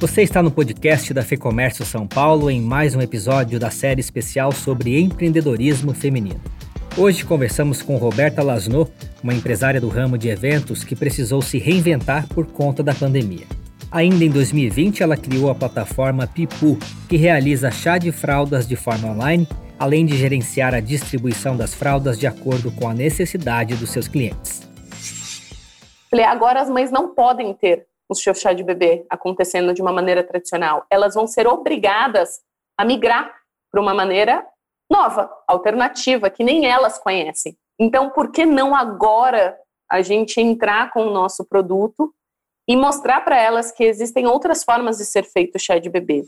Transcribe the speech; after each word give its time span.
Você 0.00 0.22
está 0.22 0.42
no 0.42 0.50
podcast 0.50 1.12
da 1.12 1.22
Fecomércio 1.22 1.84
São 1.84 2.06
Paulo 2.06 2.50
em 2.50 2.58
mais 2.58 2.94
um 2.94 3.02
episódio 3.02 3.60
da 3.60 3.68
série 3.68 4.00
especial 4.00 4.50
sobre 4.50 4.98
empreendedorismo 4.98 5.92
feminino. 5.92 6.40
Hoje 6.96 7.22
conversamos 7.22 7.82
com 7.82 7.98
Roberta 7.98 8.42
Lasno, 8.42 8.88
uma 9.22 9.34
empresária 9.34 9.78
do 9.78 9.90
ramo 9.90 10.16
de 10.16 10.30
eventos 10.30 10.82
que 10.84 10.96
precisou 10.96 11.42
se 11.42 11.58
reinventar 11.58 12.26
por 12.28 12.46
conta 12.46 12.82
da 12.82 12.94
pandemia. 12.94 13.44
Ainda 13.92 14.24
em 14.24 14.30
2020, 14.30 15.02
ela 15.02 15.18
criou 15.18 15.50
a 15.50 15.54
plataforma 15.54 16.26
Pipu, 16.26 16.78
que 17.06 17.18
realiza 17.18 17.70
chá 17.70 17.98
de 17.98 18.10
fraldas 18.10 18.66
de 18.66 18.76
forma 18.76 19.08
online, 19.08 19.46
além 19.78 20.06
de 20.06 20.16
gerenciar 20.16 20.74
a 20.74 20.80
distribuição 20.80 21.58
das 21.58 21.74
fraldas 21.74 22.18
de 22.18 22.26
acordo 22.26 22.72
com 22.72 22.88
a 22.88 22.94
necessidade 22.94 23.76
dos 23.76 23.90
seus 23.90 24.08
clientes. 24.08 24.62
Falei, 26.10 26.24
agora 26.24 26.62
as 26.62 26.70
mães 26.70 26.90
não 26.90 27.14
podem 27.14 27.52
ter 27.52 27.89
seu 28.14 28.34
chá 28.34 28.52
de 28.52 28.62
bebê 28.62 29.04
acontecendo 29.08 29.72
de 29.72 29.82
uma 29.82 29.92
maneira 29.92 30.22
tradicional. 30.22 30.84
Elas 30.90 31.14
vão 31.14 31.26
ser 31.26 31.46
obrigadas 31.46 32.40
a 32.76 32.84
migrar 32.84 33.34
para 33.70 33.80
uma 33.80 33.94
maneira 33.94 34.44
nova, 34.90 35.30
alternativa, 35.46 36.28
que 36.28 36.42
nem 36.42 36.66
elas 36.66 36.98
conhecem. 36.98 37.56
Então, 37.78 38.10
por 38.10 38.32
que 38.32 38.44
não 38.44 38.74
agora 38.74 39.56
a 39.88 40.02
gente 40.02 40.40
entrar 40.40 40.90
com 40.90 41.06
o 41.06 41.12
nosso 41.12 41.44
produto 41.44 42.12
e 42.68 42.76
mostrar 42.76 43.20
para 43.22 43.40
elas 43.40 43.72
que 43.72 43.84
existem 43.84 44.26
outras 44.26 44.64
formas 44.64 44.98
de 44.98 45.04
ser 45.04 45.24
feito 45.24 45.58
chá 45.58 45.78
de 45.78 45.88
bebê? 45.88 46.24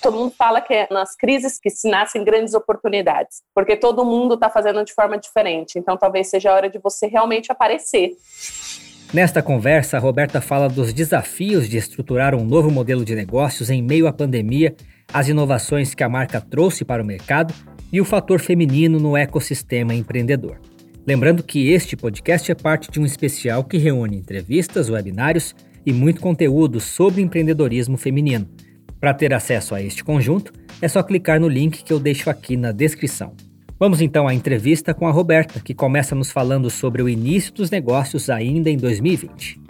Todo 0.00 0.16
mundo 0.16 0.32
fala 0.36 0.60
que 0.60 0.72
é 0.72 0.88
nas 0.90 1.16
crises 1.16 1.58
que 1.58 1.70
se 1.70 1.90
nascem 1.90 2.22
grandes 2.22 2.54
oportunidades, 2.54 3.42
porque 3.52 3.76
todo 3.76 4.04
mundo 4.04 4.34
está 4.34 4.48
fazendo 4.48 4.84
de 4.84 4.92
forma 4.92 5.18
diferente. 5.18 5.78
Então, 5.78 5.96
talvez 5.96 6.28
seja 6.28 6.50
a 6.50 6.54
hora 6.54 6.70
de 6.70 6.78
você 6.78 7.06
realmente 7.06 7.50
aparecer. 7.50 8.16
Nesta 9.12 9.40
conversa, 9.40 9.96
a 9.96 10.00
Roberta 10.00 10.38
fala 10.38 10.68
dos 10.68 10.92
desafios 10.92 11.66
de 11.66 11.78
estruturar 11.78 12.34
um 12.34 12.44
novo 12.44 12.70
modelo 12.70 13.06
de 13.06 13.14
negócios 13.14 13.70
em 13.70 13.80
meio 13.80 14.06
à 14.06 14.12
pandemia, 14.12 14.74
as 15.10 15.28
inovações 15.28 15.94
que 15.94 16.04
a 16.04 16.08
marca 16.10 16.42
trouxe 16.42 16.84
para 16.84 17.02
o 17.02 17.06
mercado 17.06 17.54
e 17.90 18.02
o 18.02 18.04
fator 18.04 18.38
feminino 18.38 19.00
no 19.00 19.16
ecossistema 19.16 19.94
empreendedor. 19.94 20.60
Lembrando 21.06 21.42
que 21.42 21.70
este 21.70 21.96
podcast 21.96 22.52
é 22.52 22.54
parte 22.54 22.90
de 22.90 23.00
um 23.00 23.06
especial 23.06 23.64
que 23.64 23.78
reúne 23.78 24.18
entrevistas, 24.18 24.90
webinários 24.90 25.54
e 25.86 25.92
muito 25.92 26.20
conteúdo 26.20 26.78
sobre 26.78 27.22
empreendedorismo 27.22 27.96
feminino. 27.96 28.46
Para 29.00 29.14
ter 29.14 29.32
acesso 29.32 29.74
a 29.74 29.80
este 29.80 30.04
conjunto, 30.04 30.52
é 30.82 30.88
só 30.88 31.02
clicar 31.02 31.40
no 31.40 31.48
link 31.48 31.82
que 31.82 31.94
eu 31.94 31.98
deixo 31.98 32.28
aqui 32.28 32.58
na 32.58 32.72
descrição. 32.72 33.32
Vamos 33.80 34.00
então 34.00 34.26
à 34.26 34.34
entrevista 34.34 34.92
com 34.92 35.06
a 35.06 35.12
Roberta, 35.12 35.60
que 35.60 35.72
começa 35.72 36.12
nos 36.12 36.32
falando 36.32 36.68
sobre 36.68 37.00
o 37.00 37.08
início 37.08 37.52
dos 37.52 37.70
negócios 37.70 38.28
ainda 38.28 38.68
em 38.68 38.76
2020. 38.76 39.60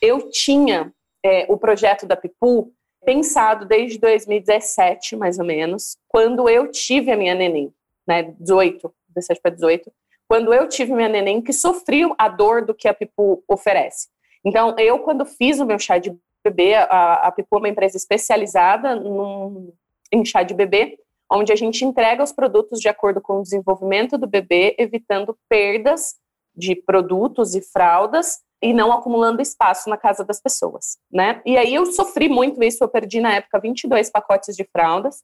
Eu 0.00 0.30
tinha 0.30 0.92
é, 1.24 1.46
o 1.48 1.58
projeto 1.58 2.06
da 2.06 2.16
Pipu 2.16 2.72
pensado 3.04 3.66
desde 3.66 3.98
2017, 3.98 5.16
mais 5.16 5.40
ou 5.40 5.44
menos, 5.44 5.96
quando 6.06 6.48
eu 6.48 6.70
tive 6.70 7.10
a 7.10 7.16
minha 7.16 7.34
neném, 7.34 7.72
né, 8.06 8.32
18, 8.38 8.88
17 9.08 9.40
para 9.42 9.50
18, 9.50 9.90
quando 10.28 10.54
eu 10.54 10.68
tive 10.68 10.92
minha 10.92 11.08
neném 11.08 11.42
que 11.42 11.52
sofreu 11.52 12.14
a 12.16 12.28
dor 12.28 12.64
do 12.64 12.72
que 12.72 12.86
a 12.86 12.94
Pipu 12.94 13.42
oferece. 13.48 14.06
Então, 14.44 14.76
eu, 14.78 15.00
quando 15.00 15.26
fiz 15.26 15.58
o 15.58 15.66
meu 15.66 15.80
chá 15.80 15.98
de 15.98 16.16
bebê, 16.44 16.76
a, 16.76 17.14
a 17.14 17.32
Pipu 17.32 17.56
é 17.56 17.58
uma 17.58 17.68
empresa 17.68 17.96
especializada 17.96 18.94
num, 18.94 19.72
em 20.12 20.24
chá 20.24 20.44
de 20.44 20.54
bebê, 20.54 20.98
onde 21.30 21.52
a 21.52 21.56
gente 21.56 21.84
entrega 21.84 22.22
os 22.22 22.32
produtos 22.32 22.80
de 22.80 22.88
acordo 22.88 23.20
com 23.20 23.38
o 23.38 23.42
desenvolvimento 23.42 24.16
do 24.16 24.26
bebê, 24.26 24.74
evitando 24.78 25.36
perdas 25.48 26.14
de 26.54 26.74
produtos 26.74 27.54
e 27.54 27.60
fraldas 27.60 28.38
e 28.60 28.74
não 28.74 28.92
acumulando 28.92 29.40
espaço 29.40 29.88
na 29.88 29.96
casa 29.96 30.24
das 30.24 30.40
pessoas, 30.40 30.98
né? 31.12 31.40
E 31.46 31.56
aí 31.56 31.74
eu 31.74 31.86
sofri 31.86 32.28
muito 32.28 32.62
isso, 32.62 32.82
eu 32.82 32.88
perdi 32.88 33.20
na 33.20 33.34
época 33.34 33.60
22 33.60 34.10
pacotes 34.10 34.56
de 34.56 34.64
fraldas, 34.64 35.22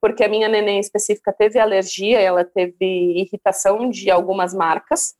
porque 0.00 0.24
a 0.24 0.28
minha 0.28 0.48
neném 0.48 0.80
específica 0.80 1.32
teve 1.32 1.60
alergia, 1.60 2.20
ela 2.20 2.44
teve 2.44 3.20
irritação 3.20 3.88
de 3.88 4.10
algumas 4.10 4.52
marcas, 4.52 5.14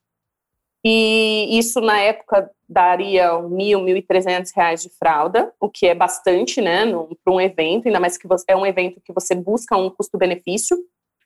e 0.85 1.59
isso 1.59 1.81
na 1.81 1.99
época 2.01 2.51
daria 2.69 3.31
e 3.37 4.03
trezentos 4.03 4.53
reais 4.53 4.83
de 4.83 4.89
fralda, 4.89 5.53
o 5.61 5.69
que 5.69 5.87
é 5.87 5.95
bastante, 5.95 6.61
né, 6.61 6.85
para 7.23 7.33
um 7.33 7.41
evento, 7.41 7.87
ainda 7.87 8.01
mais 8.01 8.17
que 8.17 8.27
você, 8.27 8.45
é 8.49 8.57
um 8.57 8.67
evento 8.67 9.01
que 9.01 9.13
você 9.13 9.35
busca 9.35 9.77
um 9.77 9.91
custo-benefício. 9.91 10.77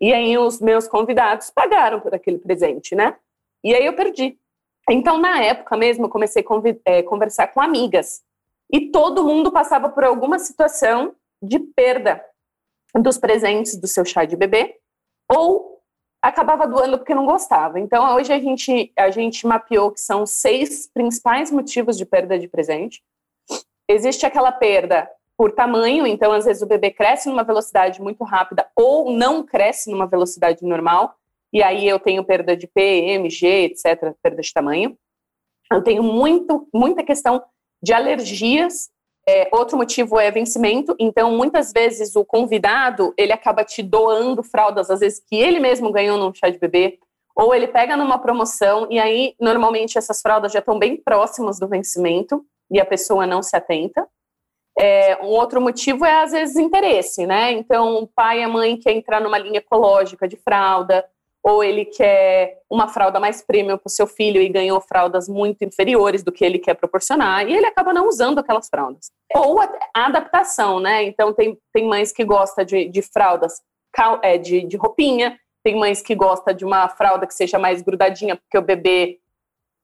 E 0.00 0.12
aí 0.12 0.36
os 0.36 0.60
meus 0.60 0.86
convidados 0.86 1.50
pagaram 1.50 2.00
por 2.00 2.14
aquele 2.14 2.38
presente, 2.38 2.94
né? 2.94 3.16
E 3.64 3.74
aí 3.74 3.86
eu 3.86 3.94
perdi. 3.94 4.38
Então, 4.90 5.18
na 5.18 5.42
época 5.42 5.76
mesmo, 5.76 6.04
eu 6.04 6.10
comecei 6.10 6.44
a 6.44 6.90
é, 6.90 7.02
conversar 7.02 7.48
com 7.48 7.60
amigas. 7.60 8.22
E 8.70 8.90
todo 8.90 9.24
mundo 9.24 9.50
passava 9.50 9.88
por 9.88 10.04
alguma 10.04 10.38
situação 10.38 11.14
de 11.42 11.58
perda 11.58 12.22
dos 12.94 13.18
presentes 13.18 13.76
do 13.76 13.86
seu 13.86 14.04
chá 14.04 14.24
de 14.24 14.36
bebê 14.36 14.76
ou 15.28 15.75
acabava 16.22 16.66
doando 16.66 16.98
porque 16.98 17.14
não 17.14 17.26
gostava. 17.26 17.78
Então, 17.78 18.14
hoje 18.14 18.32
a 18.32 18.38
gente, 18.38 18.92
a 18.96 19.10
gente 19.10 19.46
mapeou 19.46 19.90
que 19.90 20.00
são 20.00 20.26
seis 20.26 20.86
principais 20.92 21.50
motivos 21.50 21.96
de 21.96 22.04
perda 22.04 22.38
de 22.38 22.48
presente. 22.48 23.02
Existe 23.88 24.26
aquela 24.26 24.50
perda 24.50 25.08
por 25.36 25.52
tamanho, 25.52 26.06
então 26.06 26.32
às 26.32 26.46
vezes 26.46 26.62
o 26.62 26.66
bebê 26.66 26.90
cresce 26.90 27.28
numa 27.28 27.44
velocidade 27.44 28.00
muito 28.00 28.24
rápida 28.24 28.66
ou 28.74 29.12
não 29.12 29.44
cresce 29.44 29.90
numa 29.90 30.06
velocidade 30.06 30.64
normal, 30.64 31.14
e 31.52 31.62
aí 31.62 31.86
eu 31.86 31.98
tenho 32.00 32.24
perda 32.24 32.56
de 32.56 32.66
P, 32.66 32.80
M, 32.80 33.30
G, 33.30 33.64
etc., 33.64 34.14
perda 34.22 34.40
de 34.40 34.52
tamanho. 34.52 34.96
Eu 35.70 35.82
tenho 35.82 36.02
muito, 36.02 36.66
muita 36.72 37.02
questão 37.02 37.42
de 37.82 37.92
alergias 37.92 38.90
é, 39.28 39.48
outro 39.50 39.76
motivo 39.76 40.20
é 40.20 40.30
vencimento, 40.30 40.94
então 40.98 41.36
muitas 41.36 41.72
vezes 41.72 42.14
o 42.14 42.24
convidado 42.24 43.12
ele 43.16 43.32
acaba 43.32 43.64
te 43.64 43.82
doando 43.82 44.42
fraldas, 44.42 44.88
às 44.88 45.00
vezes 45.00 45.20
que 45.20 45.34
ele 45.34 45.58
mesmo 45.58 45.90
ganhou 45.90 46.16
num 46.16 46.32
chá 46.32 46.48
de 46.48 46.58
bebê, 46.58 46.98
ou 47.34 47.54
ele 47.54 47.66
pega 47.66 47.96
numa 47.96 48.18
promoção 48.18 48.86
e 48.88 48.98
aí 48.98 49.34
normalmente 49.40 49.98
essas 49.98 50.22
fraldas 50.22 50.52
já 50.52 50.60
estão 50.60 50.78
bem 50.78 50.96
próximas 50.96 51.58
do 51.58 51.66
vencimento 51.66 52.46
e 52.70 52.80
a 52.80 52.86
pessoa 52.86 53.26
não 53.26 53.42
se 53.42 53.56
atenta. 53.56 54.06
É, 54.78 55.16
um 55.22 55.28
outro 55.28 55.60
motivo 55.60 56.04
é 56.04 56.22
às 56.22 56.32
vezes 56.32 56.56
interesse, 56.56 57.26
né? 57.26 57.50
Então 57.52 57.96
o 57.96 58.06
pai 58.06 58.40
e 58.40 58.42
a 58.42 58.48
mãe 58.48 58.76
quer 58.76 58.92
entrar 58.92 59.20
numa 59.20 59.38
linha 59.38 59.58
ecológica 59.58 60.28
de 60.28 60.36
fralda, 60.36 61.04
ou 61.46 61.62
ele 61.62 61.84
quer 61.84 62.58
uma 62.68 62.88
fralda 62.88 63.20
mais 63.20 63.40
premium 63.40 63.78
para 63.78 63.86
o 63.86 63.90
seu 63.90 64.08
filho 64.08 64.42
e 64.42 64.48
ganhou 64.48 64.80
fraldas 64.80 65.28
muito 65.28 65.64
inferiores 65.64 66.24
do 66.24 66.32
que 66.32 66.44
ele 66.44 66.58
quer 66.58 66.74
proporcionar, 66.74 67.48
e 67.48 67.54
ele 67.54 67.66
acaba 67.66 67.92
não 67.92 68.08
usando 68.08 68.40
aquelas 68.40 68.68
fraldas. 68.68 69.12
Ou 69.32 69.60
a, 69.60 69.70
adaptação, 69.94 70.80
né? 70.80 71.04
Então, 71.04 71.32
tem, 71.32 71.56
tem 71.72 71.86
mães 71.86 72.10
que 72.10 72.24
gostam 72.24 72.64
de, 72.64 72.88
de 72.88 73.00
fraldas 73.00 73.62
é, 74.22 74.36
de, 74.36 74.66
de 74.66 74.76
roupinha, 74.76 75.38
tem 75.62 75.78
mães 75.78 76.02
que 76.02 76.16
gostam 76.16 76.52
de 76.52 76.64
uma 76.64 76.88
fralda 76.88 77.28
que 77.28 77.34
seja 77.34 77.60
mais 77.60 77.80
grudadinha, 77.80 78.34
porque 78.34 78.58
o 78.58 78.62
bebê 78.62 79.20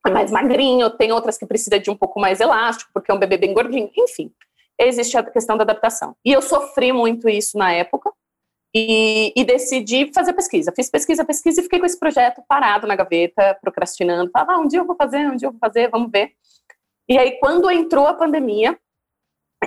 é 0.05 0.11
mais 0.11 0.33
magrinho, 0.33 0.91
tem 0.91 1.12
outras 1.12 1.39
que 1.39 1.47
precisa 1.47 1.79
de 1.79 1.93
um 1.93 1.97
pouco 1.97 2.19
mais 2.19 2.41
elástico, 2.41 2.91
porque 2.93 3.09
é 3.09 3.15
um 3.15 3.21
bebê 3.21 3.37
bem 3.37 3.55
gordinho, 3.55 3.89
enfim. 3.97 4.33
Existe 4.77 5.17
a 5.17 5.23
questão 5.23 5.56
da 5.56 5.62
adaptação. 5.62 6.17
E 6.25 6.33
eu 6.33 6.43
sofri 6.43 6.93
muito 6.93 7.29
isso 7.29 7.56
na 7.56 7.73
época, 7.73 8.12
e, 8.75 9.33
e, 9.37 9.44
decidi 9.44 10.10
fazer 10.15 10.33
pesquisa. 10.33 10.72
Fiz 10.75 10.91
pesquisa, 10.91 11.25
pesquisa 11.25 11.60
e 11.60 11.65
fiquei 11.65 11.78
com 11.78 11.87
esse 11.87 11.99
projeto 11.99 12.43
parado 12.49 12.87
na 12.87 12.97
gaveta, 12.97 13.56
procrastinando. 13.60 14.31
Falava, 14.31 14.55
ah, 14.55 14.59
um 14.59 14.66
dia 14.66 14.78
eu 14.78 14.87
vou 14.87 14.97
fazer, 14.97 15.31
um 15.31 15.37
dia 15.37 15.49
eu 15.49 15.53
vou 15.53 15.60
fazer, 15.60 15.91
vamos 15.91 16.10
ver. 16.10 16.33
E 17.09 17.19
aí, 17.19 17.32
quando 17.32 17.71
entrou 17.71 18.06
a 18.06 18.15
pandemia, 18.15 18.78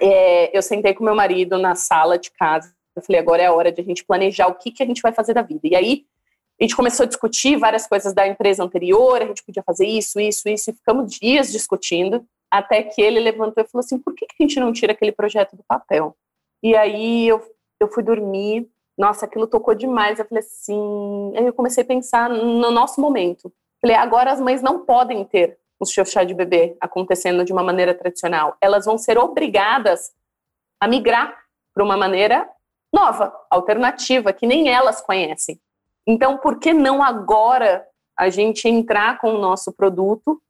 é, 0.01 0.57
eu 0.57 0.61
sentei 0.61 0.93
com 0.93 1.03
meu 1.03 1.15
marido 1.15 1.57
na 1.57 1.75
sala 1.75 2.17
de 2.17 2.31
casa. 2.31 2.73
Eu 2.95 3.01
falei, 3.03 3.21
agora 3.21 3.43
é 3.43 3.45
a 3.45 3.53
hora 3.53 3.71
de 3.71 3.81
a 3.81 3.83
gente 3.83 4.03
planejar 4.03 4.47
o 4.47 4.55
que, 4.55 4.71
que 4.71 4.81
a 4.81 4.85
gente 4.85 5.01
vai 5.01 5.11
fazer 5.11 5.33
da 5.33 5.41
vida. 5.41 5.61
E 5.67 5.75
aí, 5.75 6.05
a 6.59 6.63
gente 6.63 6.75
começou 6.75 7.03
a 7.03 7.07
discutir 7.07 7.57
várias 7.57 7.85
coisas 7.85 8.13
da 8.13 8.25
empresa 8.25 8.63
anterior, 8.63 9.21
a 9.21 9.25
gente 9.25 9.43
podia 9.43 9.61
fazer 9.61 9.85
isso, 9.85 10.19
isso, 10.19 10.47
isso, 10.47 10.71
e 10.71 10.73
ficamos 10.73 11.11
dias 11.11 11.51
discutindo, 11.51 12.25
até 12.49 12.81
que 12.81 13.01
ele 13.01 13.19
levantou 13.19 13.63
e 13.63 13.67
falou 13.67 13.83
assim, 13.83 13.99
por 13.99 14.15
que, 14.15 14.25
que 14.25 14.35
a 14.39 14.43
gente 14.43 14.59
não 14.59 14.71
tira 14.71 14.93
aquele 14.93 15.11
projeto 15.11 15.55
do 15.55 15.63
papel? 15.67 16.15
E 16.63 16.75
aí, 16.75 17.27
eu, 17.27 17.43
eu 17.79 17.89
fui 17.89 18.01
dormir, 18.01 18.69
nossa, 18.97 19.25
aquilo 19.25 19.47
tocou 19.47 19.75
demais. 19.75 20.19
Eu 20.19 20.25
falei 20.25 20.43
assim. 20.43 21.33
Aí 21.35 21.45
eu 21.45 21.53
comecei 21.53 21.83
a 21.83 21.87
pensar 21.87 22.29
no 22.29 22.71
nosso 22.71 22.99
momento. 23.01 23.51
Falei, 23.81 23.95
agora 23.95 24.31
as 24.31 24.39
mães 24.39 24.61
não 24.61 24.85
podem 24.85 25.23
ter 25.25 25.57
seu 25.85 26.03
chá 26.03 26.23
de 26.23 26.33
bebê 26.33 26.75
acontecendo 26.81 27.45
de 27.45 27.53
uma 27.53 27.63
maneira 27.63 27.93
tradicional. 27.93 28.57
Elas 28.59 28.85
vão 28.85 28.97
ser 28.97 29.17
obrigadas 29.17 30.11
a 30.79 30.87
migrar 30.87 31.37
para 31.73 31.83
uma 31.83 31.95
maneira 31.95 32.49
nova, 32.93 33.33
alternativa, 33.49 34.33
que 34.33 34.47
nem 34.47 34.69
elas 34.69 35.01
conhecem. 35.01 35.59
Então, 36.07 36.37
por 36.37 36.59
que 36.59 36.73
não 36.73 37.03
agora 37.03 37.85
a 38.17 38.29
gente 38.29 38.67
entrar 38.67 39.19
com 39.19 39.33
o 39.33 39.39
nosso 39.39 39.73
produto 39.73 40.41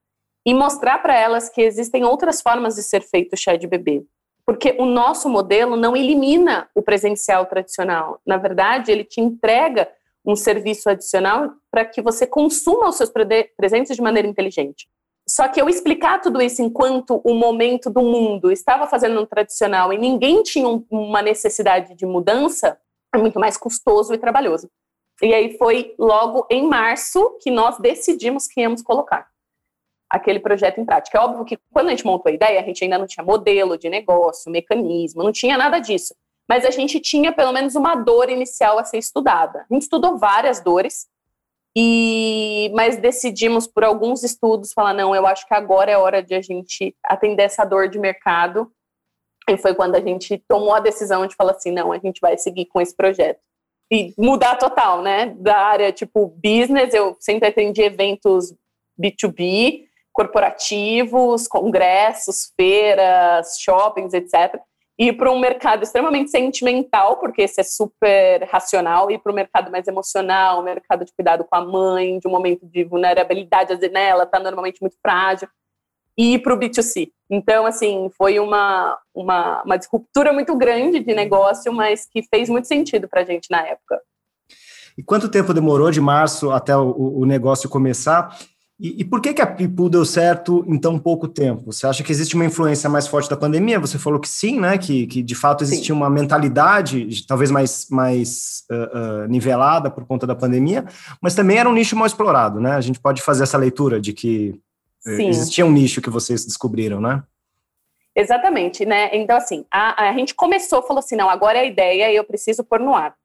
e 0.45 0.53
mostrar 0.53 1.00
para 1.00 1.18
elas 1.18 1.50
que 1.50 1.62
existem 1.62 2.03
outras 2.03 2.41
formas 2.41 2.75
de 2.75 2.83
ser 2.83 3.01
feito 3.01 3.36
chá 3.36 3.56
de 3.56 3.68
bebê? 3.68 4.06
Porque 4.45 4.75
o 4.77 4.86
nosso 4.86 5.27
modelo 5.27 5.75
não 5.75 5.95
elimina 5.95 6.69
o 6.75 6.81
presencial 6.81 7.45
tradicional. 7.47 8.21
Na 8.25 8.38
verdade, 8.38 8.92
ele 8.92 9.03
te 9.03 9.19
entrega 9.19 9.89
um 10.24 10.36
serviço 10.36 10.89
adicional 10.89 11.51
para 11.71 11.83
que 11.83 12.01
você 12.01 12.27
consuma 12.27 12.89
os 12.89 12.95
seus 12.95 13.12
presentes 13.57 13.95
de 13.95 14.01
maneira 14.01 14.27
inteligente. 14.27 14.88
só 15.27 15.47
que 15.47 15.59
eu 15.59 15.68
explicar 15.68 16.21
tudo 16.21 16.39
isso 16.39 16.62
enquanto 16.62 17.19
o 17.24 17.33
momento 17.33 17.89
do 17.89 18.01
mundo 18.01 18.51
estava 18.51 18.86
fazendo 18.86 19.15
no 19.15 19.25
tradicional 19.25 19.92
e 19.92 19.97
ninguém 19.97 20.44
tinha 20.44 20.68
um, 20.68 20.86
uma 20.89 21.21
necessidade 21.21 21.95
de 21.95 22.06
mudança, 22.06 22.77
é 23.13 23.18
muito 23.18 23.39
mais 23.39 23.57
custoso 23.57 24.13
e 24.13 24.19
trabalhoso. 24.19 24.69
E 25.21 25.33
aí 25.33 25.57
foi 25.57 25.95
logo 25.98 26.45
em 26.50 26.68
março 26.68 27.38
que 27.41 27.50
nós 27.50 27.80
decidimos 27.80 28.48
que 28.48 28.62
íamos 28.62 28.83
colocar 28.83 29.27
aquele 30.15 30.39
projeto 30.39 30.79
em 30.79 30.85
prática. 30.85 31.17
É 31.17 31.21
óbvio 31.21 31.45
que 31.45 31.57
quando 31.71 31.88
a 31.88 31.89
gente 31.91 32.06
montou 32.06 32.29
a 32.29 32.33
ideia, 32.33 32.59
a 32.59 32.63
gente 32.63 32.83
ainda 32.83 32.97
não 32.97 33.06
tinha 33.06 33.23
modelo 33.23 33.77
de 33.77 33.89
negócio, 33.89 34.51
mecanismo, 34.51 35.23
não 35.23 35.31
tinha 35.31 35.57
nada 35.57 35.79
disso. 35.79 36.15
Mas 36.47 36.63
a 36.63 36.71
gente 36.71 37.00
tinha 37.00 37.33
pelo 37.33 37.51
menos 37.51 37.75
uma 37.75 37.95
dor 37.95 38.29
inicial 38.29 38.79
a 38.79 38.83
ser 38.83 38.97
estudada. 38.97 39.65
A 39.69 39.73
gente 39.73 39.83
estudou 39.83 40.17
várias 40.17 40.62
dores, 40.62 41.07
e, 41.77 42.71
mas 42.73 42.95
decidimos 42.95 43.67
por 43.67 43.83
alguns 43.83 44.23
estudos 44.23 44.71
falar 44.71 44.94
não, 44.94 45.13
eu 45.13 45.27
acho 45.27 45.45
que 45.45 45.53
agora 45.53 45.91
é 45.91 45.97
hora 45.97 46.23
de 46.23 46.33
a 46.33 46.41
gente 46.41 46.95
atender 47.03 47.44
essa 47.44 47.65
dor 47.65 47.89
de 47.89 48.00
mercado. 48.00 48.71
E 49.50 49.57
foi 49.57 49.75
quando 49.75 49.95
a 49.95 50.00
gente 50.00 50.41
tomou 50.47 50.73
a 50.73 50.79
decisão 50.79 51.27
de 51.27 51.35
falar 51.35 51.51
assim, 51.51 51.71
não, 51.71 51.91
a 51.91 52.00
gente 52.00 52.21
vai 52.21 52.38
seguir 52.38 52.65
com 52.65 52.79
esse 52.79 52.95
projeto 52.95 53.39
e 53.91 54.13
mudar 54.17 54.56
total, 54.56 55.01
né? 55.01 55.27
Da 55.38 55.57
área 55.57 55.91
tipo 55.91 56.27
business, 56.44 56.94
eu 56.94 57.15
sempre 57.19 57.50
atendi 57.50 57.81
eventos 57.81 58.53
B2B, 59.00 59.85
corporativos, 60.15 61.47
congressos, 61.47 62.51
feiras, 62.57 63.57
shoppings, 63.59 64.13
etc 64.13 64.59
ir 64.97 65.13
para 65.13 65.31
um 65.31 65.39
mercado 65.39 65.83
extremamente 65.83 66.31
sentimental, 66.31 67.17
porque 67.17 67.41
esse 67.41 67.59
é 67.59 67.63
super 67.63 68.44
racional, 68.50 69.12
ir 69.12 69.19
para 69.19 69.31
o 69.31 69.35
mercado 69.35 69.69
mais 69.69 69.88
emocional, 69.88 70.63
mercado 70.63 71.03
de 71.03 71.13
cuidado 71.13 71.44
com 71.44 71.56
a 71.56 71.65
mãe, 71.65 72.17
de 72.17 72.27
um 72.27 72.31
momento 72.31 72.65
de 72.65 72.83
vulnerabilidade, 72.85 73.75
né, 73.89 74.07
ela 74.07 74.23
está 74.23 74.39
normalmente 74.39 74.81
muito 74.81 74.95
frágil, 75.01 75.47
e 76.17 76.39
para 76.39 76.53
o 76.53 76.57
B2C. 76.57 77.12
Então, 77.29 77.65
assim, 77.65 78.09
foi 78.17 78.39
uma, 78.39 78.97
uma, 79.13 79.63
uma 79.63 79.77
disruptura 79.77 80.31
muito 80.31 80.56
grande 80.56 81.01
de 81.01 81.13
negócio, 81.13 81.73
mas 81.73 82.06
que 82.06 82.23
fez 82.23 82.47
muito 82.47 82.69
sentido 82.69 83.09
para 83.09 83.21
a 83.21 83.25
gente 83.25 83.51
na 83.51 83.67
época. 83.67 84.00
E 84.97 85.03
quanto 85.03 85.27
tempo 85.27 85.53
demorou 85.53 85.91
de 85.91 86.00
março 86.00 86.51
até 86.51 86.73
o, 86.77 87.19
o 87.19 87.25
negócio 87.25 87.67
começar? 87.67 88.33
E, 88.77 89.01
e, 89.01 89.06
por 89.06 89.22
que, 89.22 89.33
que 89.33 89.42
a 89.42 89.48
Pipu 89.48 89.89
deu 89.89 90.04
certo 90.04 90.66
em 90.68 90.77
tão 90.77 91.00
pouco 91.00 91.30
tempo? 91.30 91.72
Você 91.72 91.88
acha 91.88 92.04
que 92.04 92.12
existe 92.12 92.36
uma 92.36 92.44
influência 92.44 92.89
mais 92.89 93.07
forte 93.07 93.30
da 93.30 93.38
pandemia? 93.38 93.80
Você 93.80 93.98
falou 93.98 94.19
que 94.19 94.27
sim, 94.27 94.60
né? 94.60 94.77
Que, 94.77 95.07
que 95.07 95.24
de 95.24 95.33
fato 95.33 95.63
existia 95.63 95.88
sim. 95.88 95.92
uma 95.94 96.10
mentalidade 96.10 97.25
talvez 97.25 97.50
mais, 97.50 97.88
mais 97.89 98.66
uh, 98.69 99.24
uh, 99.24 99.27
nivelada 99.30 99.89
por 99.89 100.06
conta 100.06 100.27
da 100.27 100.36
pandemia, 100.36 100.83
mas 101.22 101.33
também 101.33 101.57
era 101.57 101.69
um 101.69 101.74
nicho 101.74 101.95
mal 101.95 102.06
explorado, 102.06 102.60
né? 102.60 102.74
A 102.74 102.81
gente 102.81 103.00
pode 103.00 103.22
fazer 103.22 103.44
essa 103.44 103.57
leitura 103.57 104.01
de 104.01 104.12
que 104.12 104.60
eh, 105.07 105.16
sim. 105.16 105.30
existia 105.30 105.66
um 105.66 105.72
nicho 105.72 106.01
que 106.01 106.10
vocês 106.10 106.45
descobriram, 106.45 107.00
né? 107.00 107.24
Exatamente, 108.13 108.86
né? 108.86 109.10
Então, 109.13 109.38
assim, 109.38 109.66
a, 109.72 110.10
a 110.10 110.13
gente 110.13 110.36
começou, 110.36 110.81
falou 110.81 111.00
assim, 111.00 111.16
não, 111.16 111.30
agora 111.30 111.57
é 111.57 111.62
a 111.62 111.66
ideia 111.66 112.12
e 112.12 112.16
eu 112.16 112.24
preciso 112.25 112.62
pôr 112.63 112.80
no 112.81 112.94
ar. 112.94 113.16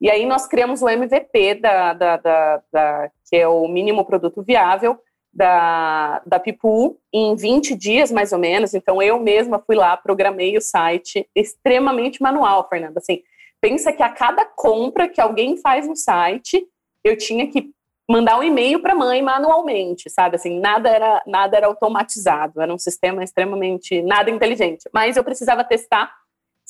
E 0.00 0.10
aí 0.10 0.26
nós 0.26 0.46
criamos 0.46 0.82
o 0.82 0.88
MVP, 0.88 1.54
da, 1.54 1.92
da, 1.92 2.16
da, 2.16 2.62
da 2.72 3.10
que 3.28 3.36
é 3.36 3.48
o 3.48 3.66
mínimo 3.68 4.04
produto 4.04 4.42
viável, 4.42 4.98
da, 5.32 6.22
da 6.24 6.38
Pipu 6.38 6.98
em 7.12 7.34
20 7.34 7.74
dias, 7.74 8.12
mais 8.12 8.32
ou 8.32 8.38
menos. 8.38 8.72
Então, 8.74 9.02
eu 9.02 9.18
mesma 9.18 9.58
fui 9.58 9.74
lá, 9.74 9.96
programei 9.96 10.56
o 10.56 10.60
site 10.60 11.28
extremamente 11.34 12.22
manual, 12.22 12.68
Fernanda. 12.68 12.98
Assim, 12.98 13.22
pensa 13.60 13.92
que 13.92 14.02
a 14.02 14.08
cada 14.08 14.44
compra 14.44 15.08
que 15.08 15.20
alguém 15.20 15.56
faz 15.56 15.88
no 15.88 15.96
site, 15.96 16.64
eu 17.02 17.16
tinha 17.16 17.48
que 17.48 17.70
mandar 18.08 18.38
um 18.38 18.42
e-mail 18.42 18.80
para 18.80 18.92
a 18.92 18.96
mãe 18.96 19.22
manualmente, 19.22 20.10
sabe? 20.10 20.36
Assim, 20.36 20.60
nada 20.60 20.88
era, 20.88 21.22
nada 21.26 21.56
era 21.56 21.66
automatizado, 21.66 22.60
era 22.60 22.72
um 22.72 22.78
sistema 22.78 23.24
extremamente 23.24 24.02
nada 24.02 24.30
inteligente. 24.30 24.88
Mas 24.92 25.16
eu 25.16 25.24
precisava 25.24 25.64
testar 25.64 26.12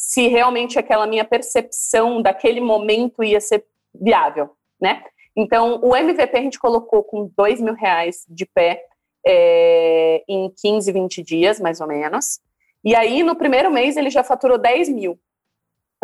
se 0.06 0.28
realmente 0.28 0.78
aquela 0.78 1.06
minha 1.06 1.24
percepção 1.24 2.20
daquele 2.20 2.60
momento 2.60 3.24
ia 3.24 3.40
ser 3.40 3.64
viável, 3.94 4.50
né? 4.78 5.02
Então, 5.34 5.80
o 5.82 5.96
MVP 5.96 6.36
a 6.36 6.42
gente 6.42 6.58
colocou 6.58 7.02
com 7.02 7.30
dois 7.34 7.58
mil 7.58 7.72
reais 7.72 8.26
de 8.28 8.44
pé 8.44 8.84
é, 9.26 10.22
em 10.28 10.52
15, 10.60 10.92
20 10.92 11.22
dias, 11.22 11.58
mais 11.58 11.80
ou 11.80 11.86
menos. 11.86 12.38
E 12.84 12.94
aí, 12.94 13.22
no 13.22 13.34
primeiro 13.34 13.70
mês, 13.70 13.96
ele 13.96 14.10
já 14.10 14.22
faturou 14.22 14.58
10 14.58 14.90
mil, 14.90 15.18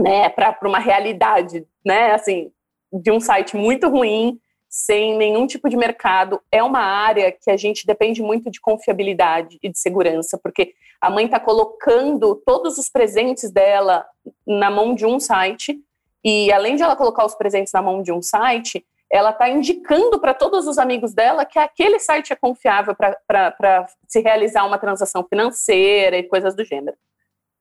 né? 0.01 0.31
Para 0.31 0.57
uma 0.63 0.79
realidade, 0.79 1.67
né? 1.85 2.13
Assim, 2.13 2.51
de 2.91 3.11
um 3.11 3.21
site 3.21 3.55
muito 3.55 3.87
ruim, 3.91 4.41
sem 4.67 5.15
nenhum 5.19 5.47
tipo 5.47 5.69
de 5.69 5.77
mercado. 5.77 6.41
É 6.51 6.63
uma 6.63 6.81
área 6.81 7.31
que 7.31 7.51
a 7.51 7.57
gente 7.57 7.87
depende 7.87 8.23
muito 8.23 8.51
de 8.51 8.63
confiabilidade 8.63 9.59
e 9.63 9.69
de 9.69 9.79
segurança, 9.79 10.41
porque 10.43 10.73
a 11.01 11.09
mãe 11.09 11.25
está 11.25 11.41
colocando 11.41 12.35
todos 12.45 12.77
os 12.79 12.89
presentes 12.89 13.51
dela 13.51 14.07
na 14.47 14.71
mão 14.71 14.95
de 14.95 15.07
um 15.07 15.19
site, 15.19 15.81
e 16.23 16.53
além 16.53 16.77
de 16.77 16.83
ela 16.83 16.95
colocar 16.95 17.25
os 17.25 17.35
presentes 17.35 17.73
na 17.73 17.81
mão 17.81 18.03
de 18.03 18.13
um 18.13 18.21
site, 18.21 18.85
ela 19.11 19.31
está 19.31 19.49
indicando 19.49 20.21
para 20.21 20.35
todos 20.35 20.67
os 20.67 20.79
amigos 20.79 21.13
dela 21.13 21.45
que 21.45 21.59
aquele 21.59 21.99
site 21.99 22.33
é 22.33 22.37
confiável 22.37 22.95
para 23.27 23.87
se 24.07 24.21
realizar 24.21 24.65
uma 24.67 24.79
transação 24.79 25.25
financeira 25.25 26.17
e 26.17 26.23
coisas 26.23 26.55
do 26.55 26.65
gênero. 26.65 26.97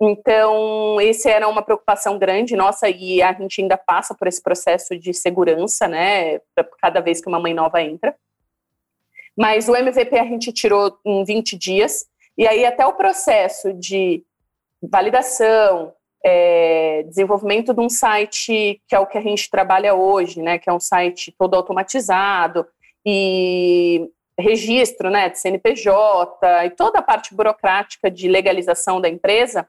Então, 0.01 1.01
esse 1.01 1.29
era 1.29 1.47
uma 1.47 1.61
preocupação 1.61 2.17
grande 2.17 2.55
nossa 2.55 2.87
e 2.87 3.21
a 3.21 3.33
gente 3.33 3.61
ainda 3.61 3.77
passa 3.77 4.13
por 4.13 4.27
esse 4.27 4.41
processo 4.41 4.97
de 4.97 5.13
segurança, 5.13 5.87
né, 5.87 6.39
cada 6.81 7.01
vez 7.01 7.19
que 7.19 7.27
uma 7.27 7.39
mãe 7.39 7.53
nova 7.53 7.81
entra. 7.81 8.15
Mas 9.35 9.67
o 9.67 9.75
MVP 9.75 10.17
a 10.17 10.25
gente 10.25 10.53
tirou 10.53 10.97
em 11.03 11.23
20 11.23 11.57
dias, 11.57 12.05
e 12.39 12.47
aí 12.47 12.65
até 12.65 12.85
o 12.85 12.93
processo 12.93 13.73
de 13.73 14.23
validação, 14.81 15.93
é, 16.25 17.03
desenvolvimento 17.03 17.73
de 17.73 17.81
um 17.81 17.89
site 17.89 18.81
que 18.87 18.95
é 18.95 18.99
o 18.99 19.05
que 19.05 19.17
a 19.17 19.21
gente 19.21 19.49
trabalha 19.49 19.93
hoje, 19.93 20.41
né, 20.41 20.57
que 20.57 20.69
é 20.69 20.73
um 20.73 20.79
site 20.79 21.35
todo 21.37 21.53
automatizado, 21.53 22.65
e 23.05 24.09
registro 24.39 25.09
né, 25.09 25.27
de 25.27 25.37
CNPJ 25.37 26.65
e 26.65 26.69
toda 26.69 26.99
a 26.99 27.01
parte 27.03 27.35
burocrática 27.35 28.09
de 28.09 28.29
legalização 28.29 29.01
da 29.01 29.09
empresa, 29.09 29.67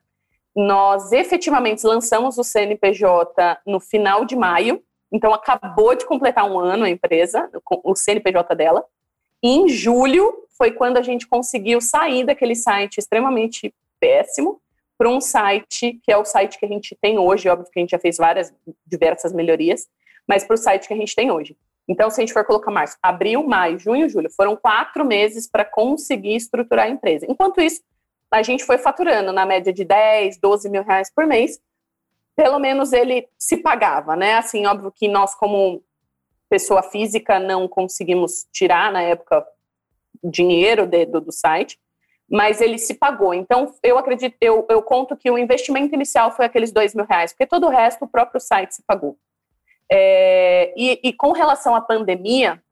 nós 0.55 1.11
efetivamente 1.11 1.85
lançamos 1.85 2.39
o 2.39 2.45
CNPJ 2.45 3.59
no 3.67 3.81
final 3.81 4.25
de 4.25 4.37
maio, 4.37 4.81
então 5.13 5.35
acabou 5.35 5.97
de 5.97 6.07
completar 6.07 6.49
um 6.49 6.57
ano 6.57 6.85
a 6.85 6.91
empresa, 6.91 7.51
o 7.69 7.97
CNPJ 7.97 8.55
dela. 8.55 8.85
Em 9.43 9.69
julho 9.69 10.47
foi 10.57 10.73
quando 10.73 10.99
a 10.99 11.03
gente 11.03 11.27
conseguiu 11.27 11.81
sair 11.81 12.25
daquele 12.25 12.55
site 12.55 12.99
extremamente 12.99 13.75
péssimo 13.99 14.61
para 14.99 15.09
um 15.09 15.21
site 15.21 15.99
que 16.03 16.13
é 16.13 16.17
o 16.17 16.25
site 16.25 16.59
que 16.59 16.67
a 16.67 16.69
gente 16.69 16.97
tem 17.01 17.19
hoje. 17.19 17.49
Óbvio 17.49 17.71
que 17.73 17.79
a 17.79 17.83
gente 17.83 17.91
já 17.91 17.99
fez 17.99 18.19
várias, 18.19 18.53
diversas 18.87 19.33
melhorias, 19.33 19.89
mas 20.29 20.45
para 20.45 20.55
o 20.55 20.59
site 20.59 20.87
que 20.87 20.95
a 20.95 20.97
gente 20.97 21.17
tem 21.17 21.31
hoje. 21.31 21.57
Então, 21.89 22.11
se 22.11 22.21
a 22.21 22.23
gente 22.23 22.33
for 22.33 22.45
colocar 22.45 22.71
março, 22.71 22.97
abril, 23.03 23.43
maio, 23.43 23.79
junho, 23.79 24.09
julho, 24.09 24.31
foram 24.31 24.55
quatro 24.55 25.05
meses 25.05 25.49
para 25.51 25.65
conseguir 25.65 26.37
estruturar 26.37 26.87
a 26.87 26.89
empresa. 26.89 27.27
Enquanto 27.29 27.61
isso, 27.61 27.81
a 28.31 28.43
gente 28.43 28.65
foi 28.65 28.79
faturando 28.79 29.33
na 29.33 29.45
média 29.45 29.73
de 29.73 29.85
10, 29.85 30.39
12 30.39 30.69
mil 30.71 30.85
reais 30.85 31.11
por 31.13 31.27
mês, 31.27 31.59
pelo 32.37 32.59
menos 32.59 32.93
ele 32.93 33.29
se 33.39 33.57
pagava, 33.57 34.15
né? 34.15 34.35
Assim, 34.35 34.67
óbvio 34.67 34.93
que 34.95 35.09
nós, 35.09 35.35
como 35.35 35.83
pessoa 36.51 36.83
física, 36.83 37.39
não 37.39 37.69
conseguimos 37.69 38.47
tirar 38.53 38.93
na 38.93 39.01
época 39.01 39.47
dinheiro 40.23 40.87
de, 40.87 41.07
do, 41.07 41.21
do, 41.21 41.33
site, 41.33 41.79
mas 42.29 42.61
ele 42.61 42.77
se 42.77 42.95
pagou. 42.95 43.33
Então, 43.33 43.73
eu 43.83 43.97
acredito, 43.97 44.37
eu, 44.41 44.67
eu 44.69 44.83
conto 44.83 45.17
que 45.17 45.31
o 45.31 45.39
investimento 45.39 45.95
inicial 45.95 46.33
foi 46.33 46.45
aqueles 46.45 46.73
dois 46.73 46.95
mil 46.95 47.07
reais, 47.07 47.33
porque 47.33 47.47
todo 47.47 47.67
o 47.67 47.71
resto 47.71 48.05
o 48.05 48.09
próprio 48.09 48.41
site 48.41 48.75
se 48.75 48.83
pagou. 48.83 49.17
É, 49.91 50.75
e, 50.77 51.01
e 51.03 51.13
com 51.13 51.33
relação 51.33 51.75
à 51.75 51.81
pandemia, 51.81 52.63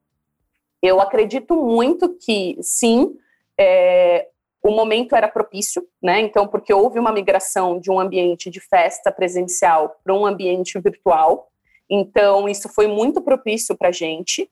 eu 0.81 1.01
acredito 1.01 1.55
muito 1.55 2.09
que 2.09 2.57
sim, 2.61 3.17
é, 3.57 4.27
o 4.63 4.71
momento 4.71 5.15
era 5.15 5.27
propício, 5.27 5.85
né? 6.01 6.19
Então, 6.19 6.47
porque 6.47 6.73
houve 6.73 6.99
uma 6.99 7.11
migração 7.11 7.79
de 7.79 7.89
um 7.89 7.99
ambiente 7.99 8.49
de 8.49 8.59
festa 8.59 9.11
presencial 9.11 9.99
para 10.03 10.13
um 10.13 10.25
ambiente 10.25 10.79
virtual. 10.79 11.48
Então, 11.89 12.47
isso 12.47 12.69
foi 12.69 12.87
muito 12.87 13.21
propício 13.21 13.75
para 13.75 13.89
a 13.89 13.91
gente, 13.91 14.49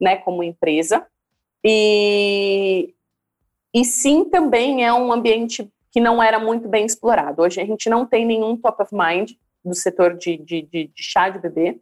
né, 0.00 0.16
como 0.16 0.42
empresa. 0.42 1.06
E, 1.64 2.94
e 3.72 3.84
sim, 3.84 4.24
também 4.24 4.84
é 4.84 4.92
um 4.92 5.12
ambiente 5.12 5.70
que 5.92 6.00
não 6.00 6.22
era 6.22 6.38
muito 6.38 6.68
bem 6.68 6.86
explorado. 6.86 7.42
Hoje 7.42 7.60
a 7.60 7.64
gente 7.64 7.88
não 7.88 8.06
tem 8.06 8.24
nenhum 8.24 8.56
top 8.56 8.82
of 8.82 8.94
mind 8.94 9.32
do 9.64 9.74
setor 9.74 10.16
de, 10.16 10.36
de, 10.38 10.62
de, 10.62 10.86
de 10.86 11.02
chá 11.02 11.28
de 11.28 11.38
bebê, 11.38 11.78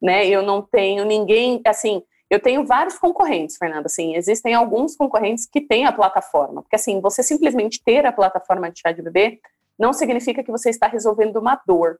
né? 0.00 0.26
Eu 0.26 0.42
não 0.42 0.62
tenho 0.62 1.04
ninguém, 1.04 1.60
assim, 1.66 2.02
eu 2.30 2.40
tenho 2.40 2.64
vários 2.64 2.96
concorrentes, 2.96 3.56
Fernanda. 3.56 3.86
Assim, 3.86 4.14
existem 4.14 4.54
alguns 4.54 4.96
concorrentes 4.96 5.46
que 5.46 5.60
têm 5.60 5.84
a 5.84 5.92
plataforma. 5.92 6.62
Porque, 6.62 6.76
assim, 6.76 7.00
você 7.00 7.22
simplesmente 7.22 7.82
ter 7.84 8.06
a 8.06 8.12
plataforma 8.12 8.70
de 8.70 8.80
chá 8.80 8.92
de 8.92 9.02
bebê 9.02 9.40
não 9.76 9.92
significa 9.92 10.44
que 10.44 10.50
você 10.50 10.70
está 10.70 10.86
resolvendo 10.86 11.36
uma 11.36 11.60
dor. 11.66 11.98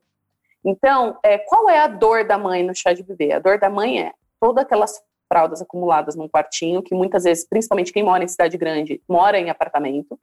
Então, 0.63 1.17
é, 1.23 1.37
qual 1.39 1.69
é 1.69 1.79
a 1.79 1.87
dor 1.87 2.25
da 2.25 2.37
mãe 2.37 2.63
no 2.63 2.75
chá 2.75 2.93
de 2.93 3.03
bebê? 3.03 3.31
A 3.31 3.39
dor 3.39 3.59
da 3.59 3.69
mãe 3.69 4.01
é 4.01 4.13
todas 4.39 4.63
aquelas 4.63 5.01
fraldas 5.27 5.61
acumuladas 5.61 6.15
num 6.15 6.27
quartinho, 6.27 6.81
que 6.81 6.93
muitas 6.93 7.23
vezes, 7.23 7.47
principalmente 7.47 7.93
quem 7.93 8.03
mora 8.03 8.23
em 8.23 8.27
cidade 8.27 8.57
grande, 8.57 9.01
mora 9.07 9.39
em 9.39 9.49
apartamento. 9.49 10.19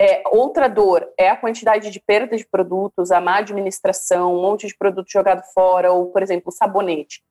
É, 0.00 0.22
outra 0.32 0.68
dor 0.68 1.06
é 1.18 1.28
a 1.28 1.36
quantidade 1.36 1.90
de 1.90 2.00
perda 2.00 2.36
de 2.36 2.46
produtos, 2.46 3.12
a 3.12 3.20
má 3.20 3.36
administração, 3.36 4.34
um 4.34 4.42
monte 4.42 4.66
de 4.66 4.76
produto 4.76 5.08
jogado 5.08 5.42
fora, 5.52 5.92
ou, 5.92 6.06
por 6.06 6.22
exemplo, 6.22 6.50
sabonete. 6.50 7.22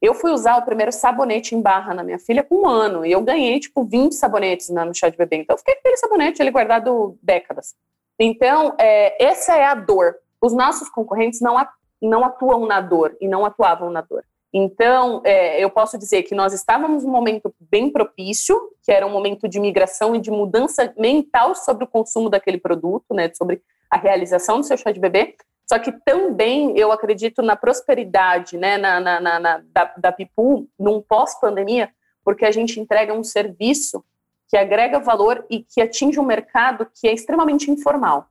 Eu 0.00 0.14
fui 0.14 0.30
usar 0.30 0.56
o 0.56 0.62
primeiro 0.62 0.92
sabonete 0.92 1.54
em 1.54 1.62
barra 1.62 1.94
na 1.94 2.04
minha 2.04 2.18
filha 2.18 2.42
com 2.42 2.62
um 2.62 2.68
ano, 2.68 3.06
e 3.06 3.12
eu 3.12 3.20
ganhei, 3.22 3.58
tipo, 3.58 3.84
20 3.84 4.12
sabonetes 4.12 4.68
no 4.68 4.94
chá 4.94 5.08
de 5.08 5.16
bebê. 5.16 5.36
Então, 5.36 5.54
eu 5.54 5.58
fiquei 5.58 5.74
com 5.74 5.80
aquele 5.80 5.96
sabonete 5.96 6.42
ali 6.42 6.50
guardado 6.50 7.18
décadas. 7.22 7.74
Então, 8.18 8.76
é, 8.78 9.24
essa 9.24 9.56
é 9.56 9.64
a 9.64 9.74
dor. 9.74 10.16
Os 10.42 10.52
nossos 10.52 10.88
concorrentes 10.88 11.40
não, 11.40 11.56
não 12.02 12.24
atuam 12.24 12.66
na 12.66 12.80
dor, 12.80 13.16
e 13.20 13.28
não 13.28 13.44
atuavam 13.44 13.90
na 13.90 14.00
dor. 14.00 14.24
Então, 14.52 15.22
é, 15.24 15.62
eu 15.64 15.70
posso 15.70 15.96
dizer 15.96 16.24
que 16.24 16.34
nós 16.34 16.52
estávamos 16.52 17.04
num 17.04 17.10
momento 17.10 17.54
bem 17.58 17.90
propício, 17.90 18.60
que 18.82 18.92
era 18.92 19.06
um 19.06 19.10
momento 19.10 19.48
de 19.48 19.58
migração 19.58 20.14
e 20.14 20.20
de 20.20 20.30
mudança 20.30 20.92
mental 20.98 21.54
sobre 21.54 21.84
o 21.84 21.86
consumo 21.86 22.28
daquele 22.28 22.58
produto, 22.58 23.14
né, 23.14 23.30
sobre 23.32 23.62
a 23.90 23.96
realização 23.96 24.58
do 24.58 24.66
seu 24.66 24.76
chá 24.76 24.90
de 24.90 25.00
bebê. 25.00 25.36
Só 25.66 25.78
que 25.78 25.92
também 26.04 26.76
eu 26.76 26.92
acredito 26.92 27.40
na 27.40 27.56
prosperidade 27.56 28.58
né, 28.58 28.76
na, 28.76 29.00
na, 29.00 29.20
na, 29.20 29.40
na 29.40 29.62
da, 29.64 29.94
da 29.96 30.12
Pipu 30.12 30.68
num 30.78 31.00
pós-pandemia, 31.00 31.88
porque 32.22 32.44
a 32.44 32.50
gente 32.50 32.78
entrega 32.78 33.14
um 33.14 33.24
serviço 33.24 34.04
que 34.48 34.56
agrega 34.56 34.98
valor 34.98 35.46
e 35.48 35.62
que 35.62 35.80
atinge 35.80 36.20
um 36.20 36.26
mercado 36.26 36.86
que 36.94 37.08
é 37.08 37.12
extremamente 37.14 37.70
informal. 37.70 38.28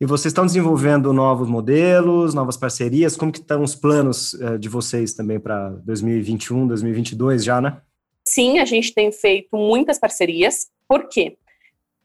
E 0.00 0.06
vocês 0.06 0.32
estão 0.32 0.46
desenvolvendo 0.46 1.12
novos 1.12 1.46
modelos, 1.46 2.32
novas 2.32 2.56
parcerias? 2.56 3.18
Como 3.18 3.30
que 3.30 3.38
estão 3.38 3.62
os 3.62 3.74
planos 3.74 4.32
uh, 4.32 4.58
de 4.58 4.66
vocês 4.66 5.12
também 5.12 5.38
para 5.38 5.68
2021, 5.84 6.66
2022 6.68 7.44
já, 7.44 7.60
né? 7.60 7.82
Sim, 8.24 8.60
a 8.60 8.64
gente 8.64 8.94
tem 8.94 9.12
feito 9.12 9.54
muitas 9.58 9.98
parcerias. 9.98 10.70
Por 10.88 11.06
quê? 11.06 11.36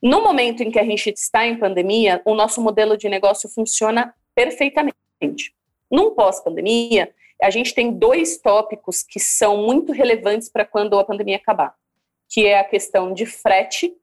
No 0.04 0.22
momento 0.22 0.62
em 0.62 0.70
que 0.70 0.78
a 0.78 0.84
gente 0.84 1.10
está 1.12 1.48
em 1.48 1.58
pandemia, 1.58 2.22
o 2.26 2.36
nosso 2.36 2.62
modelo 2.62 2.98
de 2.98 3.08
negócio 3.08 3.48
funciona 3.48 4.14
perfeitamente. 4.36 4.94
Num 5.90 6.14
pós-pandemia, 6.14 7.10
a 7.42 7.50
gente 7.50 7.74
tem 7.74 7.94
dois 7.94 8.38
tópicos 8.38 9.04
que 9.04 9.22
são 9.22 9.64
muito 9.64 9.94
relevantes 9.94 10.50
para 10.50 10.66
quando 10.66 11.00
a 11.00 11.04
pandemia 11.06 11.38
acabar, 11.38 11.74
que 12.28 12.46
é 12.46 12.60
a 12.60 12.64
questão 12.66 13.14
de 13.14 13.26
frete, 13.26 13.96